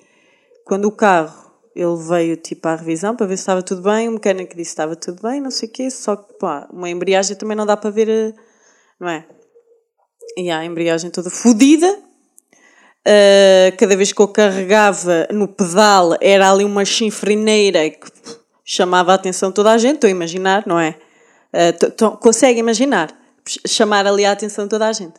quando 0.65 0.85
o 0.87 0.93
carro 0.93 1.51
ele 1.75 1.97
veio 1.97 2.37
tipo 2.37 2.69
à 2.69 2.77
revisão 2.77 3.17
para 3.17 3.27
ver 3.27 3.37
se 3.37 3.43
estava 3.43 3.63
tudo 3.63 3.83
bem, 3.83 4.09
o 4.09 4.13
mecânico 4.13 4.55
disse 4.55 4.71
que 4.71 4.73
estava 4.73 4.97
tudo 4.97 5.23
bem, 5.23 5.41
não 5.41 5.51
sei 5.51 5.69
o 5.69 5.73
quê, 5.73 5.91
só 5.91 6.17
que 6.17 6.35
pá, 6.35 6.69
uma 6.73 6.91
embreagem 6.91 7.37
também 7.37 7.57
não 7.57 7.65
dá 7.65 7.77
para 7.77 7.91
ver, 7.91 8.35
não 8.99 9.09
é? 9.09 9.27
E 10.37 10.51
a 10.51 10.65
embreagem 10.65 11.11
toda 11.11 11.31
fodida. 11.31 11.99
Uh, 13.01 13.75
cada 13.79 13.97
vez 13.97 14.13
que 14.13 14.21
eu 14.21 14.29
carregava 14.29 15.27
no 15.33 15.49
pedal 15.49 16.17
era 16.21 16.51
ali 16.51 16.65
uma 16.65 16.85
chinfrineira 16.85 17.89
que 17.89 18.11
chamava 18.73 19.11
a 19.11 19.17
atenção 19.17 19.49
de 19.49 19.57
toda 19.57 19.73
a 19.73 19.79
gente, 19.79 19.97
estou 19.97 20.07
a 20.07 20.13
imaginar, 20.13 20.65
não 20.65 20.79
é? 20.79 20.97
Uh, 21.53 22.17
consegue 22.19 22.61
imaginar? 22.61 23.13
Chamar 23.67 24.07
ali 24.07 24.25
a 24.25 24.31
atenção 24.31 24.65
de 24.67 24.71
toda 24.71 24.87
a 24.87 24.93
gente. 24.93 25.15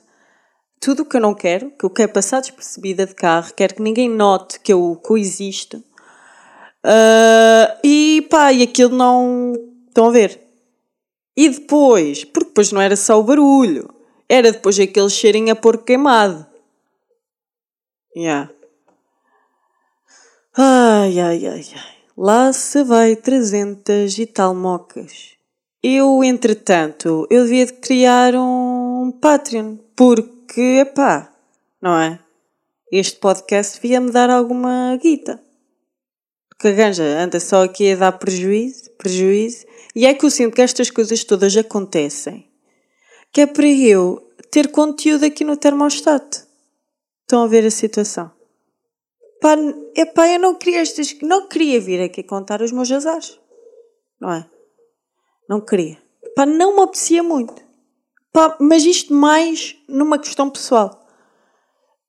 Tudo 0.80 1.04
o 1.04 1.06
que 1.06 1.18
eu 1.18 1.22
não 1.22 1.34
quero, 1.34 1.70
que 1.72 1.84
eu 1.84 1.90
quero 1.90 2.14
passar 2.14 2.40
despercebida 2.40 3.06
de 3.06 3.14
carro, 3.14 3.52
quero 3.54 3.76
que 3.76 3.82
ninguém 3.82 4.08
note 4.08 4.58
que 4.62 4.72
eu, 4.72 4.98
que 5.06 5.12
eu 5.12 5.18
existo. 5.18 5.84
Uh, 6.86 7.78
e 7.84 8.26
pá, 8.30 8.54
e 8.54 8.64
aquilo 8.64 8.96
não. 8.96 9.54
Estão 9.86 10.08
a 10.08 10.12
ver? 10.12 10.40
E 11.36 11.50
depois, 11.50 12.24
porque 12.24 12.48
depois 12.48 12.72
não 12.72 12.80
era 12.80 12.96
só 12.96 13.20
o 13.20 13.24
barulho, 13.24 13.94
era 14.30 14.54
depois 14.54 14.80
aquele 14.80 15.10
cheirinho 15.10 15.52
a 15.52 15.58
porco 15.58 15.84
queimado. 15.84 16.46
Yeah. 18.16 18.50
Ai, 20.58 21.20
ai, 21.20 21.48
ai, 21.48 21.66
ai. 21.76 22.01
Lá 22.18 22.52
se 22.52 22.84
vai 22.84 23.16
300 23.16 24.20
e 24.20 24.26
tal 24.26 24.54
mocas. 24.54 25.32
Eu, 25.82 26.24
entretanto, 26.24 27.26
eu 27.30 27.44
devia 27.44 27.66
de 27.66 27.74
criar 27.74 28.36
um 28.36 29.12
Patreon, 29.20 29.78
porque, 29.96 30.86
pá, 30.94 31.34
não 31.82 31.98
é? 31.98 32.20
Este 32.92 33.18
podcast 33.18 33.82
devia-me 33.82 34.12
dar 34.12 34.30
alguma 34.30 34.96
guita. 35.02 35.42
Porque 36.50 36.68
a 36.68 36.72
ganja 36.72 37.04
anda 37.04 37.40
só 37.40 37.64
aqui 37.64 37.94
a 37.94 37.96
dar 37.96 38.12
prejuízo, 38.12 38.92
prejuízo, 38.92 39.66
e 39.96 40.06
é 40.06 40.14
que 40.14 40.26
eu 40.26 40.30
sinto 40.30 40.54
que 40.54 40.62
estas 40.62 40.92
coisas 40.92 41.24
todas 41.24 41.56
acontecem. 41.56 42.48
Que 43.32 43.42
é 43.42 43.48
para 43.48 43.68
eu 43.68 44.22
ter 44.52 44.70
conteúdo 44.70 45.26
aqui 45.26 45.44
no 45.44 45.56
termostato. 45.56 46.46
Estão 47.22 47.44
a 47.44 47.48
ver 47.48 47.66
a 47.66 47.72
situação? 47.72 48.30
Pá, 49.42 49.56
epá, 49.96 50.30
eu 50.30 50.40
não 50.40 50.54
queria, 50.54 50.82
estas, 50.82 51.20
não 51.20 51.48
queria 51.48 51.82
vir 51.82 52.00
aqui 52.00 52.22
contar 52.22 52.62
os 52.62 52.72
meus 52.72 52.92
azares. 52.92 53.40
Não 54.20 54.32
é? 54.32 54.46
Não 55.50 55.60
queria. 55.60 55.98
Pá, 56.36 56.46
não 56.46 56.76
me 56.76 56.84
apetecia 56.84 57.24
muito. 57.24 57.56
Pá, 58.32 58.56
mas 58.60 58.84
isto 58.84 59.12
mais 59.12 59.76
numa 59.90 60.20
questão 60.20 60.48
pessoal. 60.48 61.04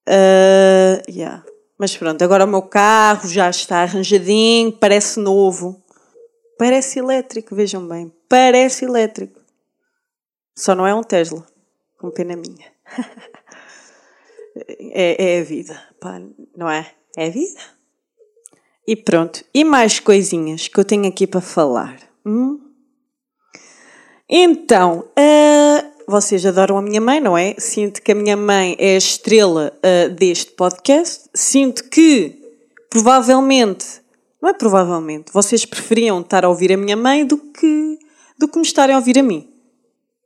Uh, 0.06 1.00
yeah. 1.10 1.42
Mas 1.78 1.96
pronto, 1.96 2.22
agora 2.22 2.44
o 2.44 2.48
meu 2.48 2.62
carro 2.62 3.26
já 3.26 3.48
está 3.48 3.78
arranjadinho, 3.78 4.70
parece 4.72 5.18
novo. 5.18 5.82
Parece 6.58 6.98
elétrico, 6.98 7.54
vejam 7.54 7.88
bem. 7.88 8.12
Parece 8.28 8.84
elétrico. 8.84 9.40
Só 10.54 10.74
não 10.74 10.86
é 10.86 10.94
um 10.94 11.02
Tesla. 11.02 11.46
Com 11.98 12.10
pena 12.10 12.36
minha. 12.36 12.70
é, 14.92 15.36
é 15.36 15.40
a 15.40 15.44
vida, 15.44 15.82
pá, 15.98 16.20
não 16.54 16.70
é? 16.70 16.92
É 17.16 17.30
vida. 17.30 17.60
E 18.86 18.96
pronto. 18.96 19.44
E 19.54 19.64
mais 19.64 20.00
coisinhas 20.00 20.68
que 20.68 20.78
eu 20.78 20.84
tenho 20.84 21.06
aqui 21.06 21.26
para 21.26 21.40
falar. 21.40 21.98
Hum? 22.24 22.60
Então, 24.28 25.04
uh, 25.10 25.92
vocês 26.06 26.44
adoram 26.46 26.78
a 26.78 26.82
minha 26.82 27.00
mãe, 27.00 27.20
não 27.20 27.36
é? 27.36 27.54
Sinto 27.58 28.02
que 28.02 28.12
a 28.12 28.14
minha 28.14 28.36
mãe 28.36 28.76
é 28.78 28.94
a 28.94 28.98
estrela 28.98 29.72
uh, 29.78 30.10
deste 30.14 30.52
podcast. 30.52 31.28
Sinto 31.34 31.84
que, 31.88 32.40
provavelmente, 32.88 34.02
não 34.40 34.48
é 34.48 34.52
provavelmente, 34.52 35.32
vocês 35.32 35.64
preferiam 35.64 36.20
estar 36.20 36.44
a 36.44 36.48
ouvir 36.48 36.72
a 36.72 36.76
minha 36.76 36.96
mãe 36.96 37.24
do 37.24 37.38
que, 37.38 37.98
do 38.36 38.48
que 38.48 38.58
me 38.58 38.64
estarem 38.64 38.94
a 38.94 38.98
ouvir 38.98 39.18
a 39.18 39.22
mim. 39.22 39.48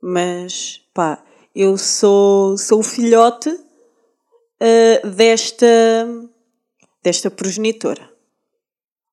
Mas, 0.01 0.81
pá, 0.91 1.23
eu 1.55 1.77
sou, 1.77 2.57
sou 2.57 2.79
o 2.79 2.83
filhote 2.83 3.49
uh, 3.49 5.07
desta, 5.07 5.65
desta 7.03 7.29
progenitora. 7.31 8.11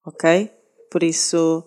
Ok? 0.04 0.50
Por 0.90 1.02
isso, 1.02 1.64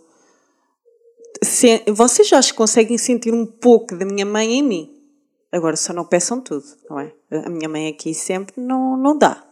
se, 1.43 1.83
vocês 1.91 2.27
já 2.27 2.39
conseguem 2.53 2.97
sentir 2.97 3.33
um 3.33 3.45
pouco 3.45 3.95
da 3.95 4.05
minha 4.05 4.25
mãe 4.25 4.53
em 4.53 4.63
mim. 4.63 4.93
Agora 5.51 5.75
só 5.75 5.93
não 5.93 6.05
peçam 6.05 6.41
tudo, 6.41 6.65
não 6.89 6.99
é? 6.99 7.13
A 7.31 7.49
minha 7.49 7.69
mãe 7.69 7.87
aqui 7.87 8.13
sempre 8.13 8.61
não, 8.61 8.97
não 8.97 9.17
dá. 9.17 9.43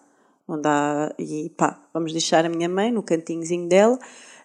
Não 0.47 0.59
dá. 0.59 1.13
E 1.17 1.49
pá, 1.57 1.87
vamos 1.93 2.11
deixar 2.11 2.45
a 2.45 2.49
minha 2.49 2.69
mãe 2.69 2.91
no 2.91 3.01
cantinhozinho 3.01 3.67
dela 3.67 3.97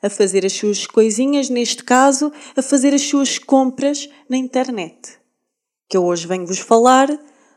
a 0.03 0.09
fazer 0.09 0.47
as 0.47 0.53
suas 0.53 0.87
coisinhas, 0.87 1.51
neste 1.51 1.85
caso, 1.85 2.33
a 2.57 2.63
fazer 2.63 2.95
as 2.95 3.03
suas 3.03 3.39
compras 3.39 4.09
na 4.29 4.37
internet. 4.37 5.19
Que 5.89 5.97
eu 5.97 6.05
hoje 6.05 6.27
venho-vos 6.27 6.59
falar 6.59 7.09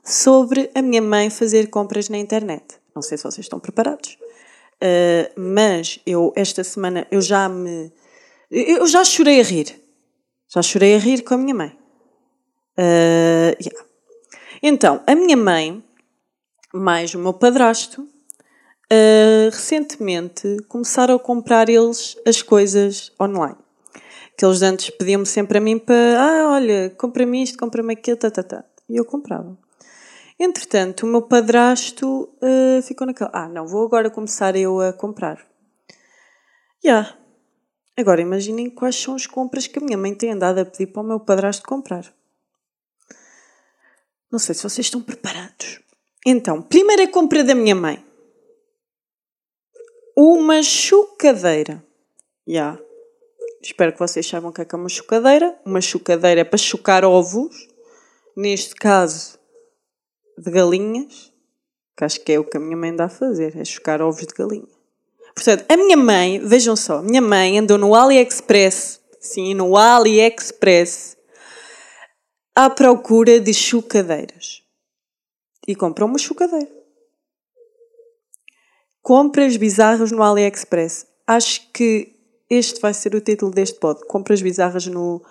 sobre 0.04 0.69
a 0.76 0.82
minha 0.82 1.02
mãe 1.02 1.30
fazer 1.30 1.69
compras 1.69 2.10
na 2.10 2.17
internet. 2.17 2.65
Não 2.93 3.02
sei 3.02 3.17
se 3.17 3.23
vocês 3.23 3.45
estão 3.45 3.60
preparados. 3.60 4.17
Uh, 4.84 5.39
mas 5.39 5.98
eu, 6.06 6.34
esta 6.36 6.62
semana, 6.62 7.08
eu 7.10 7.22
já 7.22 7.48
me. 7.48 7.89
Eu 8.52 8.86
já 8.86 9.06
chorei 9.06 9.39
a 9.39 9.43
rir. 9.43 9.82
Já 10.50 10.62
chorei 10.62 10.96
a 10.96 11.00
rir 11.00 11.24
com 11.24 11.36
a 11.36 11.38
minha 11.38 11.56
mãe. 11.56 11.69
Uh, 12.78 13.56
yeah. 13.62 13.86
Então, 14.62 15.02
a 15.08 15.15
minha 15.15 15.38
mãe, 15.38 15.82
mais 16.74 17.15
o 17.15 17.19
meu 17.19 17.34
padrasto, 17.34 18.02
uh, 18.02 19.50
recentemente 19.52 20.58
começaram 20.67 21.15
a 21.15 21.19
comprar 21.19 21.69
eles 21.69 22.17
as 22.28 22.41
coisas 22.41 23.12
online. 23.19 23.58
Que 24.38 24.46
eles 24.46 24.62
antes 24.62 24.89
pediam-me 24.89 25.26
sempre 25.26 25.60
a 25.60 25.62
mim 25.62 25.80
para, 25.80 25.96
ah, 26.19 26.52
olha, 26.56 26.89
compra-me 26.98 27.41
isto, 27.41 27.58
compra-me 27.58 27.93
aquilo, 27.93 28.17
tá, 28.17 28.30
tá, 28.30 28.43
tá. 28.43 28.65
E 28.89 28.98
eu 28.98 29.06
comprava. 29.06 29.58
Entretanto, 30.43 31.03
o 31.03 31.10
meu 31.10 31.21
padrasto 31.21 32.29
uh, 32.41 32.82
ficou 32.82 33.08
naquela. 33.08 33.32
Ah, 33.34 33.47
não, 33.47 33.65
vou 33.65 33.86
agora 33.86 34.10
começar 34.10 34.58
eu 34.58 34.82
a 34.82 34.91
comprar. 34.91 35.38
Já. 36.84 36.89
Yeah. 36.89 37.17
Agora 37.95 38.21
imaginem 38.21 38.69
quais 38.69 38.97
são 38.97 39.15
as 39.15 39.25
compras 39.25 39.67
que 39.67 39.79
a 39.79 39.82
minha 39.82 39.97
mãe 39.97 40.13
tem 40.13 40.32
andado 40.32 40.60
a 40.60 40.65
pedir 40.65 40.88
para 40.88 41.01
o 41.01 41.06
meu 41.06 41.17
padrasto 41.17 41.65
comprar. 41.65 42.13
Não 44.29 44.38
sei 44.38 44.53
se 44.53 44.63
vocês 44.63 44.88
estão 44.88 45.01
preparados. 45.01 45.79
Então, 46.25 46.62
primeira 46.62 47.08
compra 47.08 47.41
da 47.41 47.56
minha 47.56 47.75
mãe. 47.75 48.06
Uma 50.17 50.62
chocadeira. 50.62 51.75
Já. 52.45 52.53
Yeah. 52.53 52.82
Espero 53.62 53.93
que 53.93 53.99
vocês 53.99 54.27
saibam 54.27 54.49
o 54.49 54.53
que 54.53 54.62
é, 54.62 54.65
que 54.65 54.75
é 54.75 54.77
uma 54.77 54.89
chocadeira. 54.89 55.58
Uma 55.63 55.79
chocadeira 55.79 56.41
é 56.41 56.43
para 56.43 56.58
chocar 56.58 57.06
ovos. 57.06 57.69
Neste 58.36 58.75
caso, 58.75 59.39
de 60.38 60.52
galinhas, 60.52 61.32
que 61.96 62.04
acho 62.04 62.19
que 62.22 62.34
é 62.34 62.39
o 62.39 62.43
que 62.43 62.58
a 62.58 62.60
minha 62.60 62.78
mãe 62.78 62.96
dá 62.96 63.06
a 63.06 63.10
fazer, 63.10 63.58
é 63.58 63.63
chocar 63.63 64.02
ovos 64.02 64.26
de 64.26 64.34
galinha. 64.34 64.67
Portanto, 65.36 65.65
a 65.67 65.78
minha 65.78 65.98
mãe, 65.98 66.39
vejam 66.39 66.76
só, 66.76 66.98
a 67.00 67.02
minha 67.02 67.22
mãe 67.22 67.58
andou 67.58 67.78
no 67.78 67.96
AliExpress, 67.96 69.00
sim, 69.19 69.54
no 69.54 69.76
AliExpress, 69.76 71.17
à 72.56 72.69
procura 72.69 73.39
de 73.39 73.54
chocadeiras. 73.54 74.62
E 75.67 75.76
comprou 75.76 76.08
uma 76.08 76.17
chocadeira. 76.17 76.69
Compras 79.02 79.58
bizarras 79.58 80.12
no 80.12 80.22
AliExpress. 80.22 81.08
Acho 81.26 81.72
que 81.72 82.13
este 82.50 82.80
vai 82.80 82.93
ser 82.93 83.15
o 83.15 83.22
título 83.22 83.52
deste 83.52 83.80
pod. 83.80 84.06
Compras 84.06 84.41
bizarras 84.41 84.86
no, 84.88 85.22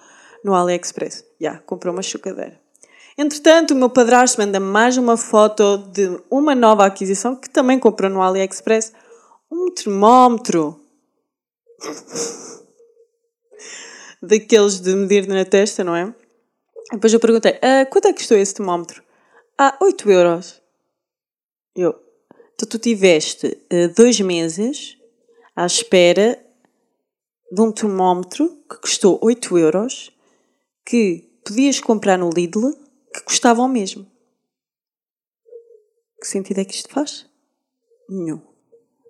no 0.43 0.55
AliExpress. 0.55 1.19
Já, 1.19 1.25
yeah, 1.41 1.63
comprou 1.65 1.93
uma 1.93 2.03
chocadeira. 2.03 2.62
Entretanto, 3.17 3.73
o 3.73 3.77
meu 3.77 3.91
padrasto 3.91 4.41
manda 4.41 4.59
mais 4.59 4.97
uma 4.97 5.17
foto 5.17 5.79
de 5.79 6.19
uma 6.31 6.55
nova 6.55 6.87
aquisição 6.87 7.37
que 7.37 7.51
também 7.51 7.79
comprou 7.79 8.11
no 8.11 8.23
AliExpress, 8.23 8.93
um 9.51 9.71
termómetro. 9.71 10.81
Daqueles 14.23 14.81
de 14.81 14.95
medir 14.95 15.27
na 15.27 15.45
testa, 15.45 15.83
não 15.83 15.97
é? 15.97 16.15
Depois 16.93 17.13
eu 17.13 17.21
perguntei, 17.21 17.59
ah, 17.61 17.85
quanto 17.87 18.07
é 18.07 18.13
que 18.13 18.21
custou 18.21 18.39
esse 18.39 18.55
termómetro? 18.55 19.03
Ah, 19.59 19.77
8 19.81 20.11
euros. 20.11 20.63
Eu, 21.75 21.95
então 22.55 22.69
tu 22.69 22.79
tiveste 22.79 23.47
uh, 23.73 23.93
dois 23.97 24.21
meses 24.21 24.97
à 25.57 25.67
espera 25.67 26.39
de 27.51 27.61
um 27.61 27.73
termómetro 27.73 28.49
que 28.71 28.77
custou 28.81 29.19
8 29.23 29.59
euros, 29.59 30.13
que 30.85 31.29
podias 31.45 31.81
comprar 31.81 32.17
no 32.17 32.31
Lidl 32.31 32.82
que 33.13 33.23
custavam 33.25 33.69
mesmo. 33.69 34.11
Que 36.21 36.27
sentido 36.27 36.61
é 36.61 36.65
que 36.65 36.75
isto 36.75 36.89
faz? 36.89 37.27
Nenhum. 38.09 38.41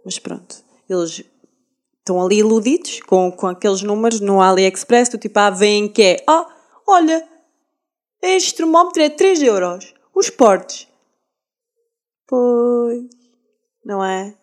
Mas 0.05 0.19
pronto, 0.19 0.65
eles 0.89 1.25
estão 1.99 2.21
ali 2.21 2.39
iludidos 2.39 3.01
com, 3.01 3.31
com 3.31 3.47
aqueles 3.47 3.83
números 3.83 4.21
no 4.21 4.41
AliExpress, 4.41 5.09
do 5.09 5.19
tipo, 5.19 5.39
ah, 5.39 5.51
vem 5.51 5.89
que 5.89 6.03
é, 6.03 6.25
ah, 6.27 6.47
olha, 6.87 7.29
este 8.21 8.57
termómetro 8.57 9.03
é 9.03 9.09
3 9.09 9.43
euros, 9.43 9.95
os 10.15 10.31
portes. 10.31 10.89
Pois, 12.27 13.05
não 13.85 14.05
é? 14.05 14.37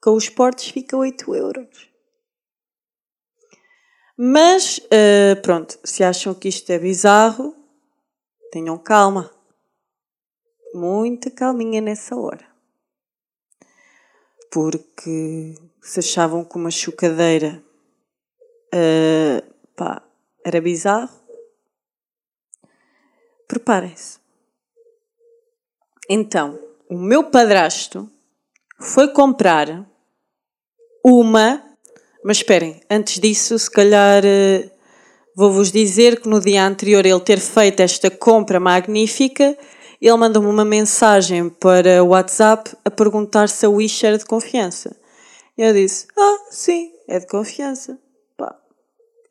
Com 0.00 0.14
os 0.14 0.28
portes 0.28 0.68
fica 0.68 0.96
8 0.96 1.34
euros. 1.34 1.90
Mas, 4.16 4.78
uh, 4.78 5.40
pronto, 5.42 5.78
se 5.82 6.04
acham 6.04 6.32
que 6.34 6.48
isto 6.48 6.70
é 6.70 6.78
bizarro, 6.78 7.54
Tenham 8.54 8.78
calma. 8.78 9.34
Muita 10.72 11.28
calminha 11.28 11.80
nessa 11.80 12.14
hora. 12.14 12.46
porque 14.48 15.56
se 15.82 15.98
achavam 15.98 16.44
que 16.44 16.56
uma 16.56 16.70
chocadeira 16.70 17.60
uh, 18.72 19.54
pá, 19.74 20.00
era 20.46 20.60
bizarro, 20.60 21.10
preparem-se. 23.48 24.20
Então, 26.08 26.56
o 26.88 26.96
meu 26.96 27.28
padrasto 27.32 28.08
foi 28.78 29.12
comprar 29.12 29.84
uma, 31.04 31.76
mas 32.24 32.36
esperem, 32.36 32.80
antes 32.88 33.18
disso, 33.18 33.58
se 33.58 33.68
calhar 33.68 34.22
uh, 34.24 34.73
vou-vos 35.36 35.72
dizer 35.72 36.20
que 36.20 36.28
no 36.28 36.40
dia 36.40 36.66
anterior 36.66 37.04
ele 37.04 37.20
ter 37.20 37.40
feito 37.40 37.80
esta 37.80 38.10
compra 38.10 38.60
magnífica, 38.60 39.56
ele 40.00 40.16
mandou-me 40.16 40.48
uma 40.48 40.64
mensagem 40.64 41.48
para 41.48 42.02
o 42.02 42.08
WhatsApp 42.08 42.76
a 42.84 42.90
perguntar 42.90 43.48
se 43.48 43.66
a 43.66 43.70
Wish 43.70 44.04
era 44.04 44.18
de 44.18 44.24
confiança. 44.24 44.96
Eu 45.56 45.72
disse: 45.72 46.06
Ah, 46.16 46.38
sim, 46.50 46.92
é 47.08 47.18
de 47.18 47.26
confiança. 47.26 47.98
Pá. 48.36 48.54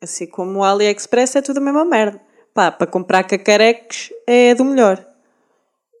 Assim 0.02 0.26
como 0.26 0.60
o 0.60 0.64
AliExpress 0.64 1.36
é 1.36 1.42
tudo 1.42 1.58
a 1.58 1.60
mesma 1.60 1.84
merda. 1.84 2.20
Pá, 2.52 2.70
para 2.70 2.86
comprar 2.86 3.24
cacarecos 3.24 4.12
é 4.26 4.54
do 4.54 4.64
melhor. 4.64 5.04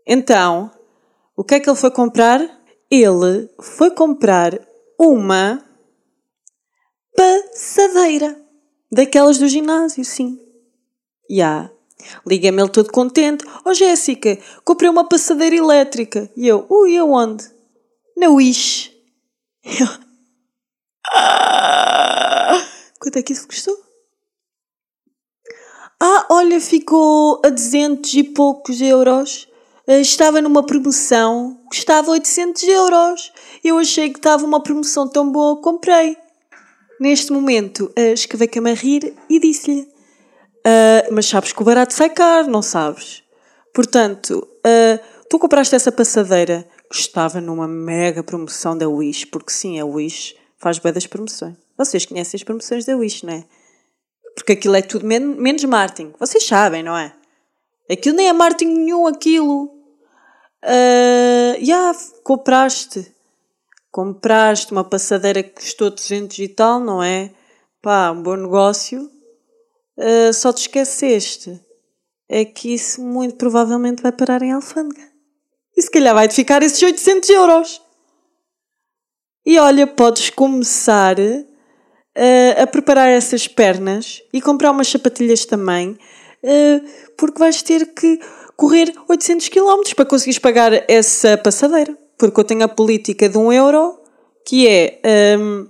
Então, 0.06 0.70
o 1.36 1.42
que 1.42 1.54
é 1.54 1.60
que 1.60 1.68
ele 1.68 1.76
foi 1.76 1.90
comprar? 1.90 2.40
Ele 2.90 3.48
foi 3.60 3.90
comprar 3.90 4.58
uma 4.98 5.62
passadeira. 7.16 8.43
Daquelas 8.94 9.38
do 9.38 9.48
ginásio, 9.48 10.04
sim. 10.04 10.38
Ya. 11.28 11.36
Yeah. 11.36 11.70
Liga-me 12.24 12.62
ele 12.62 12.70
todo 12.70 12.92
contente. 12.92 13.44
Oh 13.64 13.74
Jéssica, 13.74 14.38
comprei 14.64 14.88
uma 14.88 15.08
passadeira 15.08 15.56
elétrica. 15.56 16.30
E 16.36 16.46
eu, 16.46 16.64
ui, 16.70 16.96
aonde? 16.96 17.44
Na 18.16 18.28
Wish. 18.28 18.92
Eu, 19.64 19.88
ah, 21.12 22.64
quanto 23.00 23.18
é 23.18 23.22
que 23.22 23.32
isso 23.32 23.48
custou? 23.48 23.76
Ah, 26.00 26.26
olha, 26.30 26.60
ficou 26.60 27.40
a 27.44 27.48
200 27.48 28.14
e 28.14 28.22
poucos 28.22 28.80
euros. 28.80 29.48
Eh, 29.88 30.00
estava 30.00 30.40
numa 30.40 30.64
promoção, 30.64 31.60
custava 31.66 32.12
800 32.12 32.62
euros. 32.62 33.32
Eu 33.64 33.76
achei 33.78 34.10
que 34.10 34.18
estava 34.18 34.44
uma 34.44 34.62
promoção 34.62 35.08
tão 35.08 35.30
boa, 35.32 35.60
comprei. 35.60 36.16
Neste 37.00 37.32
momento, 37.32 37.92
uh, 37.98 38.12
escavei-me 38.12 38.70
a 38.70 38.74
rir 38.74 39.14
e 39.28 39.40
disse-lhe: 39.40 39.82
uh, 39.82 41.12
Mas 41.12 41.26
sabes 41.26 41.52
que 41.52 41.60
o 41.60 41.64
barato 41.64 41.92
sai 41.92 42.10
caro, 42.10 42.48
não 42.50 42.62
sabes? 42.62 43.22
Portanto, 43.72 44.46
uh, 44.58 45.04
tu 45.28 45.38
compraste 45.38 45.74
essa 45.74 45.90
passadeira 45.90 46.66
que 46.88 46.96
estava 46.96 47.40
numa 47.40 47.66
mega 47.66 48.22
promoção 48.22 48.76
da 48.78 48.88
Wish, 48.88 49.26
porque 49.26 49.52
sim, 49.52 49.80
a 49.80 49.84
Wish 49.84 50.36
faz 50.58 50.78
bem 50.78 50.92
das 50.92 51.06
promoções. 51.06 51.56
Vocês 51.76 52.06
conhecem 52.06 52.38
as 52.38 52.44
promoções 52.44 52.84
da 52.84 52.96
Wish, 52.96 53.26
não 53.26 53.34
é? 53.34 53.44
Porque 54.36 54.52
aquilo 54.52 54.76
é 54.76 54.82
tudo 54.82 55.06
men 55.06 55.20
menos 55.20 55.64
marketing. 55.64 56.12
Vocês 56.18 56.46
sabem, 56.46 56.82
não 56.82 56.96
é? 56.96 57.12
Aquilo 57.90 58.16
nem 58.16 58.28
é 58.28 58.32
marketing 58.32 58.72
nenhum, 58.72 59.06
aquilo. 59.06 59.64
Uh, 60.64 61.58
yeah, 61.58 61.98
compraste 62.22 63.13
compraste 63.94 64.72
uma 64.72 64.82
passadeira 64.82 65.40
que 65.40 65.50
custou 65.50 65.88
200 65.88 66.36
e 66.40 66.48
tal, 66.48 66.80
não 66.80 67.00
é? 67.00 67.30
Pá, 67.80 68.10
um 68.10 68.24
bom 68.24 68.34
negócio, 68.34 69.08
uh, 69.96 70.34
só 70.34 70.52
te 70.52 70.62
esqueceste. 70.62 71.60
É 72.28 72.44
que 72.44 72.74
isso 72.74 73.00
muito 73.00 73.36
provavelmente 73.36 74.02
vai 74.02 74.10
parar 74.10 74.42
em 74.42 74.50
alfândega. 74.50 75.08
E 75.76 75.80
se 75.80 75.88
calhar 75.88 76.12
vai-te 76.12 76.34
ficar 76.34 76.60
esses 76.64 76.82
800 76.82 77.28
euros. 77.30 77.82
E 79.46 79.60
olha, 79.60 79.86
podes 79.86 80.28
começar 80.28 81.16
uh, 81.16 82.62
a 82.62 82.66
preparar 82.66 83.08
essas 83.08 83.46
pernas 83.46 84.20
e 84.32 84.42
comprar 84.42 84.72
umas 84.72 84.88
sapatilhas 84.88 85.44
também, 85.44 85.90
uh, 85.90 87.12
porque 87.16 87.38
vais 87.38 87.62
ter 87.62 87.94
que 87.94 88.18
correr 88.56 88.92
800 89.08 89.50
km 89.50 89.94
para 89.94 90.04
conseguires 90.04 90.40
pagar 90.40 90.72
essa 90.90 91.38
passadeira 91.38 91.96
porque 92.18 92.40
eu 92.40 92.44
tenho 92.44 92.64
a 92.64 92.68
política 92.68 93.28
de 93.28 93.38
um 93.38 93.52
euro, 93.52 93.98
que 94.46 94.68
é, 94.68 95.00
um, 95.38 95.68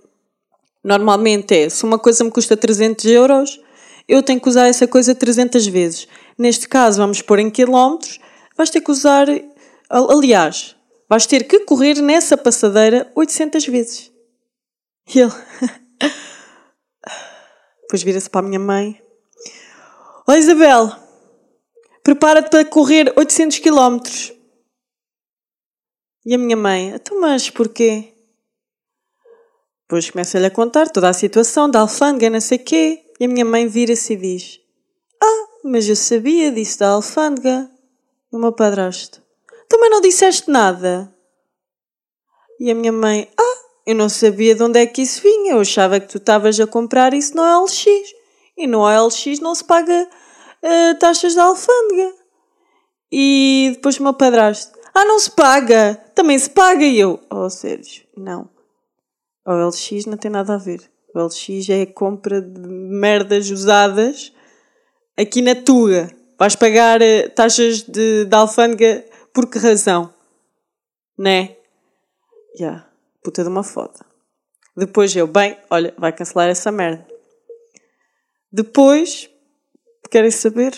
normalmente 0.82 1.54
é, 1.54 1.68
se 1.68 1.84
uma 1.84 1.98
coisa 1.98 2.24
me 2.24 2.30
custa 2.30 2.56
300 2.56 3.04
euros, 3.06 3.60
eu 4.08 4.22
tenho 4.22 4.40
que 4.40 4.48
usar 4.48 4.66
essa 4.66 4.86
coisa 4.86 5.14
300 5.14 5.66
vezes. 5.66 6.08
Neste 6.38 6.68
caso, 6.68 6.98
vamos 6.98 7.22
pôr 7.22 7.38
em 7.38 7.50
quilómetros, 7.50 8.20
vais 8.56 8.70
ter 8.70 8.80
que 8.80 8.90
usar, 8.90 9.26
aliás, 9.88 10.76
vais 11.08 11.26
ter 11.26 11.44
que 11.44 11.60
correr 11.60 12.00
nessa 12.02 12.36
passadeira 12.36 13.10
800 13.14 13.66
vezes. 13.66 14.12
E 15.14 15.20
ele... 15.20 15.32
Depois 17.82 18.02
vira-se 18.02 18.28
para 18.28 18.44
a 18.44 18.48
minha 18.48 18.58
mãe. 18.58 19.00
Oh, 20.26 20.32
Isabel, 20.32 20.90
prepara-te 22.02 22.50
para 22.50 22.64
correr 22.64 23.12
800 23.14 23.58
quilómetros. 23.58 24.32
E 26.26 26.34
a 26.34 26.38
minha 26.38 26.56
mãe, 26.56 26.88
então 26.88 27.20
mas 27.20 27.50
porquê? 27.50 28.14
Depois 29.82 30.10
começa-lhe 30.10 30.46
a 30.46 30.50
contar 30.50 30.88
toda 30.88 31.10
a 31.10 31.12
situação 31.12 31.70
da 31.70 31.80
alfândega, 31.80 32.30
não 32.30 32.40
sei 32.40 32.56
quê. 32.56 33.04
E 33.20 33.26
a 33.26 33.28
minha 33.28 33.44
mãe 33.44 33.68
vira-se 33.68 34.14
e 34.14 34.16
diz: 34.16 34.60
Ah, 35.22 35.46
mas 35.62 35.86
eu 35.88 35.94
sabia 35.94 36.50
disso 36.50 36.78
da 36.78 36.88
alfândega. 36.88 37.70
E 38.32 38.36
o 38.36 38.38
meu 38.38 38.52
padrasto: 38.52 39.22
Também 39.68 39.90
não 39.90 40.00
disseste 40.00 40.50
nada. 40.50 41.14
E 42.58 42.70
a 42.70 42.74
minha 42.74 42.90
mãe: 42.90 43.28
Ah, 43.38 43.56
eu 43.86 43.94
não 43.94 44.08
sabia 44.08 44.54
de 44.54 44.62
onde 44.62 44.80
é 44.80 44.86
que 44.86 45.02
isso 45.02 45.20
vinha. 45.20 45.52
Eu 45.52 45.60
achava 45.60 46.00
que 46.00 46.08
tu 46.08 46.16
estavas 46.16 46.58
a 46.58 46.66
comprar 46.66 47.12
isso 47.12 47.36
no 47.36 47.42
OLX. 47.42 47.84
E 48.56 48.66
no 48.66 48.80
OLX 48.80 49.40
não 49.40 49.54
se 49.54 49.64
paga 49.64 50.08
uh, 50.62 50.98
taxas 50.98 51.34
da 51.34 51.44
alfândega. 51.44 52.14
E 53.12 53.72
depois 53.74 53.98
o 53.98 54.02
meu 54.02 54.14
padrasto: 54.14 54.76
ah, 54.94 55.04
não 55.04 55.18
se 55.18 55.30
paga! 55.30 56.03
Também 56.14 56.38
se 56.38 56.50
paga! 56.50 56.84
E 56.84 56.98
eu, 56.98 57.20
oh 57.30 57.50
Sérgio, 57.50 58.04
não. 58.16 58.48
O 59.46 59.52
LX 59.52 60.06
não 60.06 60.16
tem 60.16 60.30
nada 60.30 60.54
a 60.54 60.58
ver. 60.58 60.80
O 61.14 61.20
LX 61.20 61.68
é 61.70 61.82
a 61.82 61.86
compra 61.86 62.40
de 62.40 62.60
merdas 62.60 63.50
usadas 63.50 64.32
aqui 65.16 65.42
na 65.42 65.54
Tuga. 65.54 66.10
Vais 66.38 66.56
pagar 66.56 67.00
eh, 67.02 67.28
taxas 67.28 67.82
de, 67.82 68.24
de 68.24 68.34
alfândega 68.34 69.04
por 69.32 69.50
que 69.50 69.58
razão? 69.58 70.14
Né? 71.18 71.56
Já, 72.56 72.66
yeah, 72.66 72.90
puta 73.22 73.42
de 73.42 73.48
uma 73.48 73.64
foda. 73.64 74.06
Depois 74.76 75.14
eu, 75.14 75.26
bem, 75.26 75.56
olha, 75.70 75.94
vai 75.98 76.12
cancelar 76.12 76.48
essa 76.48 76.70
merda. 76.70 77.06
Depois, 78.52 79.28
querem 80.10 80.30
saber? 80.30 80.72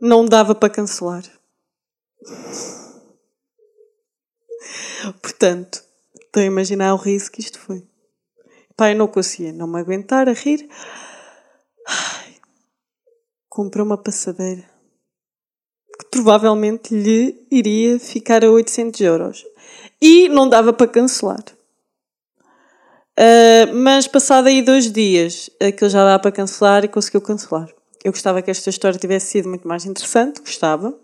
Não 0.00 0.24
dava 0.24 0.54
para 0.54 0.72
cancelar. 0.72 1.22
Portanto, 5.22 5.82
estou 6.14 6.42
a 6.42 6.46
imaginar 6.46 6.94
o 6.94 6.96
riso 6.96 7.30
que 7.30 7.40
isto 7.40 7.58
foi. 7.58 7.84
Pai, 8.76 8.94
não 8.94 9.08
conseguia 9.08 9.52
não 9.52 9.66
me 9.66 9.80
aguentar 9.80 10.28
a 10.28 10.32
rir. 10.32 10.68
Ai, 11.86 12.34
comprou 13.48 13.84
uma 13.84 13.98
passadeira 13.98 14.64
que 15.98 16.06
provavelmente 16.10 16.94
lhe 16.94 17.44
iria 17.50 17.98
ficar 17.98 18.44
a 18.44 18.50
800 18.50 19.00
euros. 19.00 19.44
E 20.00 20.28
não 20.28 20.48
dava 20.48 20.72
para 20.72 20.86
cancelar. 20.86 21.42
Uh, 23.18 23.74
mas 23.74 24.06
passado 24.06 24.46
aí 24.46 24.62
dois 24.62 24.92
dias, 24.92 25.50
aquilo 25.60 25.90
já 25.90 26.04
dá 26.04 26.16
para 26.20 26.30
cancelar 26.30 26.84
e 26.84 26.88
conseguiu 26.88 27.20
cancelar. 27.20 27.68
Eu 28.04 28.12
gostava 28.12 28.40
que 28.40 28.50
esta 28.50 28.70
história 28.70 28.96
tivesse 28.96 29.26
sido 29.26 29.48
muito 29.48 29.66
mais 29.66 29.84
interessante, 29.84 30.40
gostava. 30.40 30.96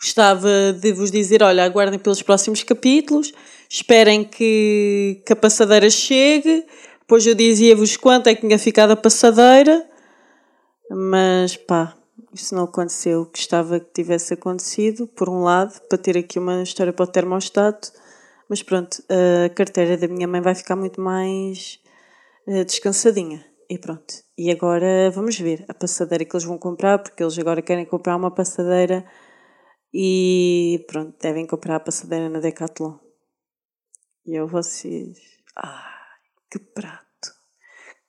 Gostava 0.00 0.72
de 0.72 0.92
vos 0.92 1.10
dizer: 1.10 1.42
olha, 1.42 1.64
aguardem 1.64 1.98
pelos 1.98 2.22
próximos 2.22 2.62
capítulos, 2.62 3.32
esperem 3.68 4.24
que, 4.24 5.22
que 5.26 5.32
a 5.32 5.36
passadeira 5.36 5.90
chegue. 5.90 6.64
Depois 7.00 7.26
eu 7.26 7.34
dizia-vos 7.34 7.96
quanto 7.96 8.28
é 8.28 8.34
que 8.34 8.42
tinha 8.42 8.58
ficado 8.58 8.90
a 8.90 8.96
passadeira, 8.96 9.88
mas 10.90 11.56
pá, 11.56 11.96
isso 12.32 12.54
não 12.54 12.64
aconteceu. 12.64 13.24
Gostava 13.34 13.80
que 13.80 13.92
tivesse 13.92 14.34
acontecido, 14.34 15.06
por 15.06 15.28
um 15.28 15.42
lado, 15.42 15.80
para 15.88 15.98
ter 15.98 16.16
aqui 16.18 16.38
uma 16.38 16.62
história 16.62 16.92
para 16.92 17.04
o 17.04 17.06
termostato, 17.06 17.90
mas 18.48 18.62
pronto, 18.62 19.02
a 19.08 19.48
carteira 19.48 19.96
da 19.96 20.06
minha 20.06 20.28
mãe 20.28 20.40
vai 20.40 20.54
ficar 20.54 20.76
muito 20.76 21.00
mais 21.00 21.80
uh, 22.46 22.64
descansadinha. 22.64 23.44
E 23.70 23.78
pronto. 23.78 24.14
E 24.36 24.50
agora 24.50 25.10
vamos 25.10 25.38
ver 25.38 25.64
a 25.68 25.74
passadeira 25.74 26.24
que 26.24 26.34
eles 26.34 26.44
vão 26.44 26.56
comprar, 26.56 26.98
porque 26.98 27.22
eles 27.22 27.38
agora 27.38 27.60
querem 27.60 27.84
comprar 27.84 28.16
uma 28.16 28.30
passadeira 28.30 29.04
e 29.92 30.84
pronto, 30.86 31.16
devem 31.20 31.46
comprar 31.46 31.76
a 31.76 31.80
passadeira 31.80 32.28
na 32.28 32.40
Decathlon. 32.40 32.98
E 34.26 34.34
eu, 34.34 34.46
vocês. 34.46 35.18
Ai, 35.56 36.20
que 36.50 36.58
prato! 36.58 37.06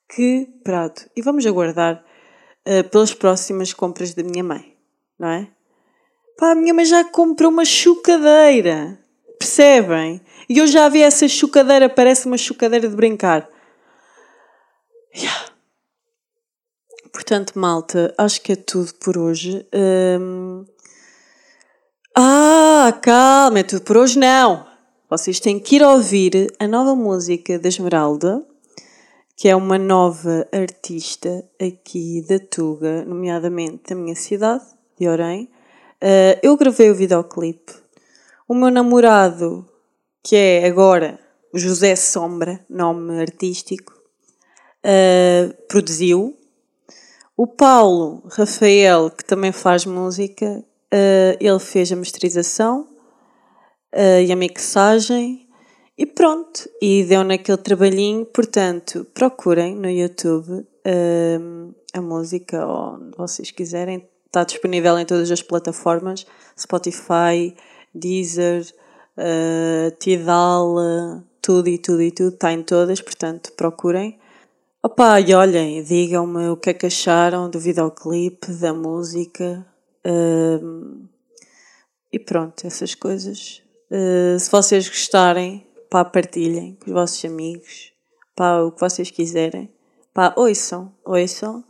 Que 0.09 0.47
prato! 0.63 1.09
E 1.15 1.21
vamos 1.21 1.45
aguardar 1.45 2.03
uh, 2.67 2.89
pelas 2.89 3.13
próximas 3.13 3.73
compras 3.73 4.13
da 4.13 4.23
minha 4.23 4.43
mãe, 4.43 4.77
não 5.17 5.29
é? 5.29 5.51
Pá, 6.37 6.51
a 6.51 6.55
minha 6.55 6.73
mãe 6.73 6.85
já 6.85 7.03
comprou 7.03 7.51
uma 7.51 7.65
chocadeira. 7.65 8.99
Percebem? 9.37 10.21
E 10.49 10.57
eu 10.57 10.67
já 10.67 10.89
vi 10.89 11.01
essa 11.01 11.27
chocadeira, 11.27 11.89
parece 11.89 12.25
uma 12.25 12.37
chocadeira 12.37 12.87
de 12.87 12.95
brincar. 12.95 13.49
Yeah. 15.15 15.49
Portanto, 17.11 17.57
malta, 17.57 18.13
acho 18.17 18.41
que 18.41 18.51
é 18.51 18.55
tudo 18.55 18.93
por 18.95 19.17
hoje. 19.17 19.65
Um... 19.73 20.65
Ah, 22.21 22.99
calma, 23.01 23.60
é 23.60 23.63
tudo 23.63 23.82
por 23.82 23.95
hoje 23.95 24.19
não. 24.19 24.67
Vocês 25.10 25.39
têm 25.39 25.58
que 25.58 25.77
ir 25.77 25.84
ouvir 25.84 26.53
a 26.60 26.67
nova 26.67 26.93
música 26.93 27.58
da 27.58 27.69
Esmeralda, 27.69 28.45
que 29.38 29.47
é 29.47 29.55
uma 29.55 29.77
nova 29.77 30.45
artista 30.51 31.45
aqui 31.58 32.21
da 32.27 32.38
Tuga, 32.38 33.05
nomeadamente 33.05 33.84
da 33.88 33.95
minha 33.95 34.17
cidade, 34.17 34.65
de 34.99 35.08
Orem. 35.08 35.45
Uh, 36.03 36.36
eu 36.43 36.58
gravei 36.58 36.91
o 36.91 36.93
videoclipe. 36.95 37.71
O 38.49 38.53
meu 38.53 38.69
namorado, 38.69 39.65
que 40.21 40.36
é 40.36 40.67
agora 40.67 41.17
José 41.53 41.95
Sombra, 41.95 42.60
nome 42.69 43.17
artístico, 43.21 43.93
uh, 44.84 45.53
produziu. 45.69 46.38
O 47.38 47.47
Paulo 47.47 48.23
Rafael, 48.29 49.10
que 49.10 49.23
também 49.23 49.53
faz 49.53 49.86
música, 49.86 50.65
uh, 50.93 51.38
ele 51.39 51.60
fez 51.60 51.91
a 51.91 51.95
masterização 51.95 52.88
uh, 53.93 54.21
e 54.25 54.32
a 54.32 54.36
mixagem 54.36 55.47
e 55.97 56.06
pronto. 56.06 56.69
E 56.82 57.04
deu 57.04 57.23
naquele 57.23 57.58
trabalhinho, 57.58 58.25
portanto, 58.25 59.06
procurem 59.13 59.75
no 59.75 59.89
YouTube 59.89 60.65
a 61.93 62.02
música 62.02 62.65
onde 62.65 63.15
vocês 63.15 63.52
quiserem. 63.52 64.08
Está 64.25 64.43
disponível 64.43 64.97
em 64.97 65.06
todas 65.06 65.30
as 65.30 65.41
plataformas: 65.41 66.25
Spotify, 66.58 67.56
Deezer, 67.93 68.65
Tidal, 69.99 70.75
tudo 71.41 71.67
e 71.67 71.78
tudo 71.78 72.02
e 72.02 72.12
tudo. 72.12 72.34
Está 72.34 72.54
em 72.54 72.63
todas, 72.63 73.02
portanto, 73.02 73.52
procurem. 73.54 74.17
Opa, 74.82 75.19
e 75.19 75.34
olhem, 75.34 75.84
digam-me 75.84 76.47
o 76.47 76.56
que 76.56 76.69
é 76.69 76.73
que 76.73 76.86
acharam 76.86 77.49
do 77.49 77.60
videoclipe, 77.60 78.49
da 78.54 78.73
música. 78.73 79.68
E 82.12 82.17
pronto, 82.17 82.65
essas 82.65 82.95
coisas. 82.95 83.62
Uh, 83.91 84.39
se 84.39 84.49
vocês 84.49 84.88
gostarem, 84.88 85.65
pá, 85.89 86.03
partilhem 86.03 86.75
com 86.75 86.88
os 86.88 86.93
vossos 86.93 87.23
amigos. 87.25 87.93
Pá, 88.35 88.62
o 88.62 88.71
que 88.71 88.79
vocês 88.79 89.12
quiserem. 89.12 89.71
Pá, 90.13 90.33
ouçam, 90.35 90.93
ouçam. 91.05 91.63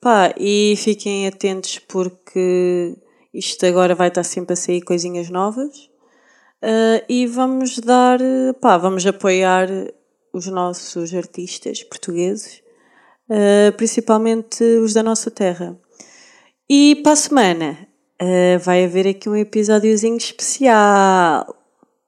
Pá, 0.00 0.32
e 0.38 0.74
fiquem 0.76 1.26
atentos 1.26 1.78
porque 1.78 2.96
isto 3.34 3.66
agora 3.66 3.94
vai 3.94 4.08
estar 4.08 4.24
sempre 4.24 4.52
a 4.52 4.56
sair 4.56 4.80
coisinhas 4.80 5.28
novas. 5.28 5.90
Uh, 6.62 7.02
e 7.08 7.26
vamos 7.26 7.78
dar, 7.78 8.18
pá, 8.60 8.76
vamos 8.76 9.04
apoiar 9.06 9.68
os 10.32 10.46
nossos 10.46 11.12
artistas 11.14 11.82
portugueses, 11.82 12.62
uh, 13.28 13.72
principalmente 13.76 14.62
os 14.62 14.92
da 14.92 15.02
nossa 15.02 15.30
terra. 15.30 15.76
E 16.72 16.94
para 17.02 17.12
a 17.12 17.16
semana 17.16 17.76
uh, 18.22 18.58
vai 18.60 18.84
haver 18.84 19.08
aqui 19.08 19.28
um 19.28 19.34
episódiozinho 19.34 20.16
especial. 20.16 21.52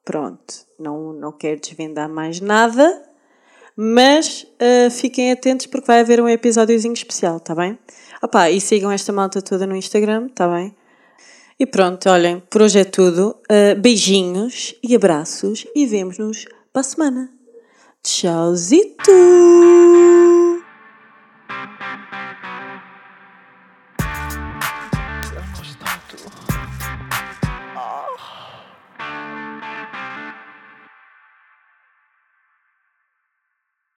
Pronto, 0.05 0.53
não, 0.79 1.11
não 1.11 1.33
quero 1.33 1.59
desvendar 1.59 2.07
mais 2.07 2.39
nada, 2.39 3.03
mas 3.75 4.47
uh, 4.53 4.89
fiquem 4.89 5.33
atentos 5.33 5.65
porque 5.65 5.85
vai 5.85 5.99
haver 5.99 6.21
um 6.21 6.29
episódiozinho 6.29 6.93
especial, 6.93 7.41
tá 7.41 7.53
bem? 7.53 7.77
Opa, 8.21 8.49
e 8.49 8.61
sigam 8.61 8.89
esta 8.89 9.11
malta 9.11 9.41
toda 9.41 9.67
no 9.67 9.75
Instagram, 9.75 10.29
tá 10.29 10.47
bem? 10.47 10.73
E 11.59 11.65
pronto, 11.65 12.09
olhem, 12.09 12.41
por 12.49 12.61
hoje 12.61 12.79
é 12.79 12.85
tudo. 12.85 13.35
Uh, 13.51 13.77
beijinhos 13.81 14.75
e 14.81 14.95
abraços 14.95 15.67
e 15.75 15.85
vemos-nos 15.85 16.45
para 16.71 16.79
a 16.79 16.83
semana. 16.83 17.29
Tchauzito! 18.01 19.11